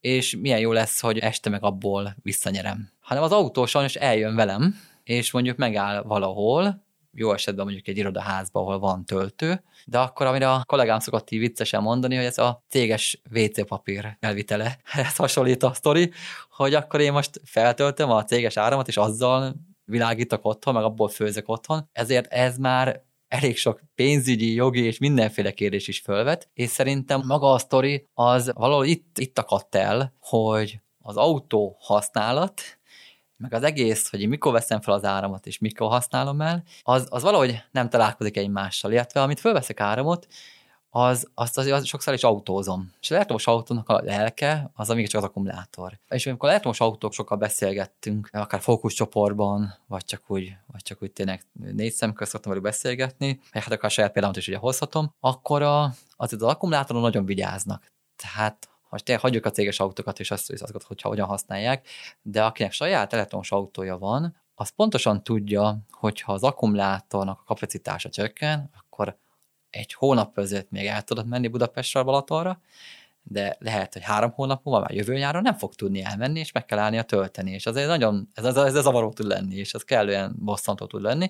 [0.00, 2.90] és milyen jó lesz, hogy este meg abból visszanyerem.
[3.00, 4.74] Hanem az autó sajnos eljön velem,
[5.04, 6.82] és mondjuk megáll valahol,
[7.12, 11.38] jó esetben mondjuk egy irodaházban, ahol van töltő, de akkor, amire a kollégám szokott így
[11.38, 14.78] viccesen mondani, hogy ez a céges WC papír elvitele.
[14.92, 16.12] Ez hasonlít a sztori,
[16.50, 19.54] hogy akkor én most feltöltöm a céges áramot, és azzal
[19.84, 23.02] világítok otthon, meg abból főzök otthon, ezért ez már
[23.34, 28.52] elég sok pénzügyi, jogi és mindenféle kérdés is fölvet, és szerintem maga a sztori az
[28.54, 32.62] valahol itt, itt akadt el, hogy az autó használat,
[33.36, 37.06] meg az egész, hogy én mikor veszem fel az áramot, és mikor használom el, az,
[37.10, 40.26] az valahogy nem találkozik egymással, illetve amit fölveszek áramot,
[40.96, 42.92] az, azt az, az sokszor is autózom.
[43.00, 45.98] És az elektromos autónak a lelke az amíg csak az akkumulátor.
[46.08, 51.92] És amikor elektromos sokkal beszélgettünk, akár fókuszcsoportban, vagy csak úgy, vagy csak úgy tényleg négy
[51.92, 55.84] szem közt szoktam velük beszélgetni, hát akár saját példámat is ugye hozhatom, akkor a,
[56.16, 57.86] az, az akkumulátoron nagyon vigyáznak.
[58.16, 61.88] Tehát ha tényleg hagyjuk a céges autókat, és azt azt hogyha hogyan használják,
[62.22, 68.08] de akinek saját elektromos autója van, az pontosan tudja, hogy ha az akkumulátornak a kapacitása
[68.08, 69.16] csökken, akkor
[69.74, 72.60] egy hónap között még el tudod menni Budapestre Balatonra,
[73.22, 76.64] de lehet, hogy három hónap múlva, már jövő nyáron nem fog tudni elmenni, és meg
[76.64, 80.34] kell állnia tölteni, és azért nagyon, ez, ez, ez zavaró tud lenni, és ez kellően
[80.38, 81.28] bosszantó tud lenni.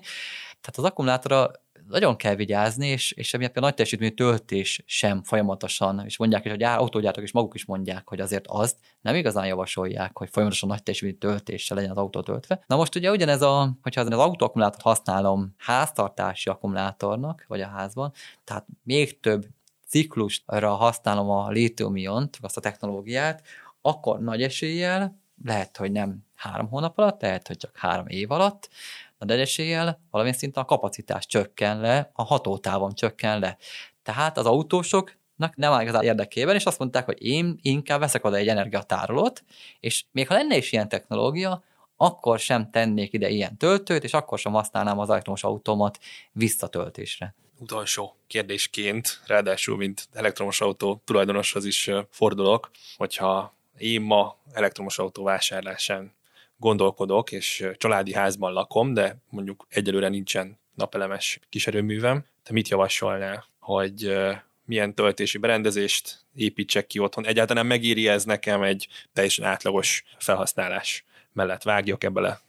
[0.61, 1.51] Tehát az akkumulátora
[1.87, 6.51] nagyon kell vigyázni, és, és emiatt a nagy teljesítményű töltés sem folyamatosan, és mondják is,
[6.51, 10.83] hogy autógyártók is maguk is mondják, hogy azért azt nem igazán javasolják, hogy folyamatosan nagy
[10.83, 12.63] teljesítményű töltéssel legyen az autó töltve.
[12.67, 18.13] Na most ugye ugyanez a, hogyha az autóakkumulátort használom háztartási akkumulátornak, vagy a házban,
[18.43, 19.45] tehát még több
[19.87, 23.43] ciklusra használom a lítiumiont, azt a technológiát,
[23.81, 28.69] akkor nagy eséllyel, lehet, hogy nem három hónap alatt, lehet, hogy csak három év alatt,
[29.17, 33.57] a eséllyel valamilyen szinten a kapacitás csökken le, a hatótávon csökken le.
[34.03, 38.35] Tehát az autósoknak nem áll igazán érdekében, és azt mondták, hogy én inkább veszek oda
[38.35, 39.43] egy energiatárolót,
[39.79, 41.63] és még ha lenne is ilyen technológia,
[41.97, 45.99] akkor sem tennék ide ilyen töltőt, és akkor sem használnám az elektromos automat
[46.31, 47.35] visszatöltésre.
[47.59, 56.14] Utolsó kérdésként, ráadásul, mint elektromos autó tulajdonoshoz is fordulok, hogyha én ma elektromos autó vásárlásán
[56.57, 62.25] gondolkodok, és családi házban lakom, de mondjuk egyelőre nincsen napelemes kiserőművem.
[62.43, 64.17] Te mit javasolnál, hogy
[64.65, 67.25] milyen töltési berendezést építsek ki otthon?
[67.25, 72.39] Egyáltalán megéri ez nekem egy teljesen átlagos felhasználás mellett vágjak ebbe le?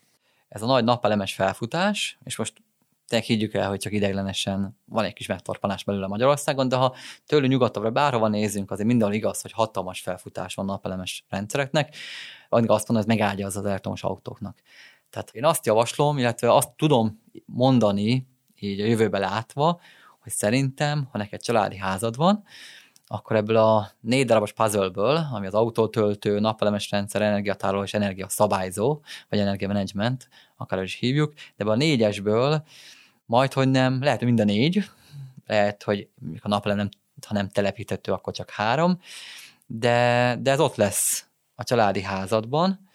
[0.48, 2.52] Ez a nagy napelemes felfutás, és most
[3.09, 6.96] tényleg higgyük el, hogy csak ideglenesen van egy kis megtorpanás belőle Magyarországon, de ha
[7.26, 11.96] tőlünk nyugatabbra bárhova nézünk, azért mindenhol igaz, hogy hatalmas felfutás van napelemes rendszereknek,
[12.49, 14.59] addig azt mondom, ez megáldja az, az elektromos autóknak.
[15.11, 18.26] Tehát én azt javaslom, illetve azt tudom mondani,
[18.59, 19.80] így a jövőbe látva,
[20.22, 22.44] hogy szerintem, ha neked családi házad van,
[23.07, 29.38] akkor ebből a négy darabos puzzleből, ami az autótöltő, napelemes rendszer, energiatároló és energiaszabályzó, vagy
[29.38, 32.64] energiamanagement, akár is hívjuk, de ebből a négyesből
[33.26, 34.90] majd, hogy nem, lehet, hogy mind a négy,
[35.47, 36.09] lehet, hogy
[36.40, 36.88] a napelem nem,
[37.26, 39.01] ha nem telepíthető, akkor csak három,
[39.66, 41.26] de, de ez ott lesz
[41.57, 42.88] a családi házadban,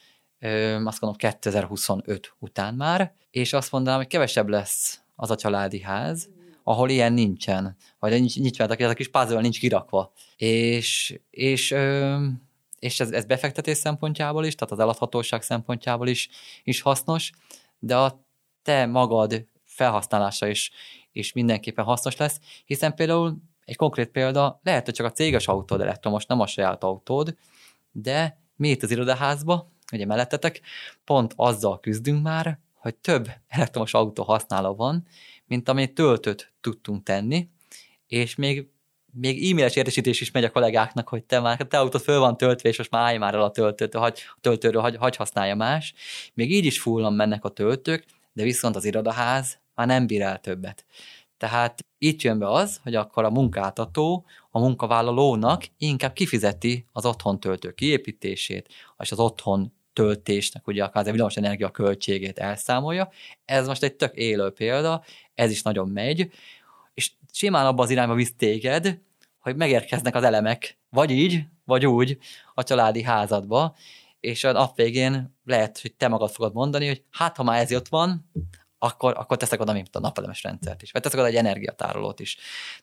[0.84, 6.30] azt mondom 2025 után már, és azt mondanám, hogy kevesebb lesz az a családi ház,
[6.64, 10.12] ahol ilyen nincsen, vagy nincs, nincs mert ez a kis puzzle nincs kirakva.
[10.36, 11.76] És, és,
[12.80, 16.30] és ez, ez befektetés szempontjából is, tehát az eladhatóság szempontjából is,
[16.64, 17.32] is hasznos,
[17.80, 18.24] de a
[18.62, 20.72] te magad felhasználása is,
[21.12, 25.82] is mindenképpen hasznos lesz, hiszen például egy konkrét példa, lehet, hogy csak a céges autód
[25.82, 27.36] elektromos, nem a saját autód,
[27.92, 30.62] de mi itt az irodaházba, ugye mellettetek,
[31.04, 35.08] pont azzal küzdünk már, hogy több elektromos autó használó van,
[35.46, 37.50] mint amit töltőt tudtunk tenni,
[38.08, 38.70] és még
[39.14, 42.70] még e-mailes értesítés is megy a kollégáknak, hogy te már, te autót föl van töltve,
[42.70, 45.94] és most már állj már el a töltőt, hagy, a töltőről, hagy, hagy használja más.
[46.34, 50.40] Még így is fullan mennek a töltők, de viszont az irodaház már nem bír el
[50.40, 50.86] többet.
[51.42, 57.40] Tehát itt jön be az, hogy akkor a munkáltató a munkavállalónak inkább kifizeti az otthon
[57.40, 58.68] töltő kiépítését,
[59.00, 63.10] és az otthon töltésnek ugye akár a villamos energia költségét elszámolja.
[63.46, 66.32] Ez most egy tök élő példa, ez is nagyon megy,
[66.94, 69.00] és simán abban az irányba visz téged,
[69.40, 72.18] hogy megérkeznek az elemek, vagy így, vagy úgy
[72.54, 73.76] a családi házadba,
[74.20, 77.74] és a nap végén lehet, hogy te magad fogod mondani, hogy hát, ha már ez
[77.74, 78.30] ott van,
[78.84, 82.38] akkor, akkor teszek oda mint a napelemes rendszert is, vagy teszek oda egy energiatárolót is.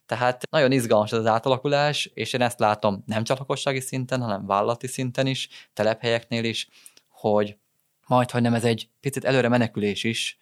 [0.05, 4.45] Tehát nagyon izgalmas ez az átalakulás, és én ezt látom nem csak lakossági szinten, hanem
[4.45, 6.69] vállalati szinten is, telephelyeknél is,
[7.07, 7.57] hogy
[8.07, 10.37] majd, hogy nem ez egy picit előre menekülés is,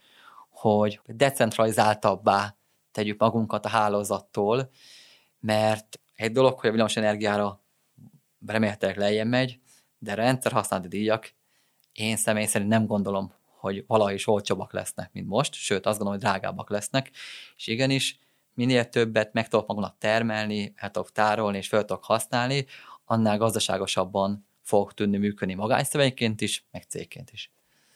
[0.49, 2.55] hogy decentralizáltabbá
[2.91, 4.69] tegyük magunkat a hálózattól,
[5.39, 7.61] mert egy dolog, hogy a villamos energiára
[8.47, 9.59] remélhetőleg lejjen megy,
[9.97, 11.33] de rendszer használati díjak
[11.93, 13.33] én személy szerint nem gondolom,
[13.67, 17.11] hogy valahogy is olcsóbbak lesznek, mint most, sőt azt gondolom, hogy drágábbak lesznek,
[17.55, 18.19] és igenis,
[18.53, 22.65] minél többet meg tudok magunknak termelni, el tudok tárolni és fel tudok használni,
[23.05, 27.51] annál gazdaságosabban fog tudni működni magánszemélyként is, meg cégként is.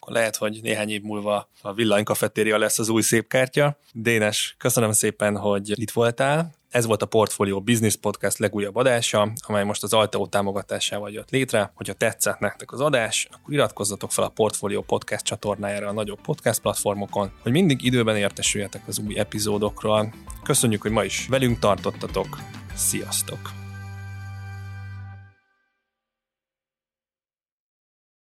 [0.08, 3.78] Lehet, hogy néhány év múlva a villanykafetéria lesz az új szép kártya.
[3.94, 6.60] Dénes, köszönöm szépen, hogy itt voltál.
[6.70, 11.72] Ez volt a Portfolio Business Podcast legújabb adása, amely most az Alteo támogatásával jött létre.
[11.76, 16.62] Hogyha tetszett nektek az adás, akkor iratkozzatok fel a Portfolio Podcast csatornájára a nagyobb podcast
[16.62, 20.14] platformokon, hogy mindig időben értesüljetek az új epizódokról.
[20.44, 22.38] Köszönjük, hogy ma is velünk tartottatok.
[22.76, 23.61] Sziasztok!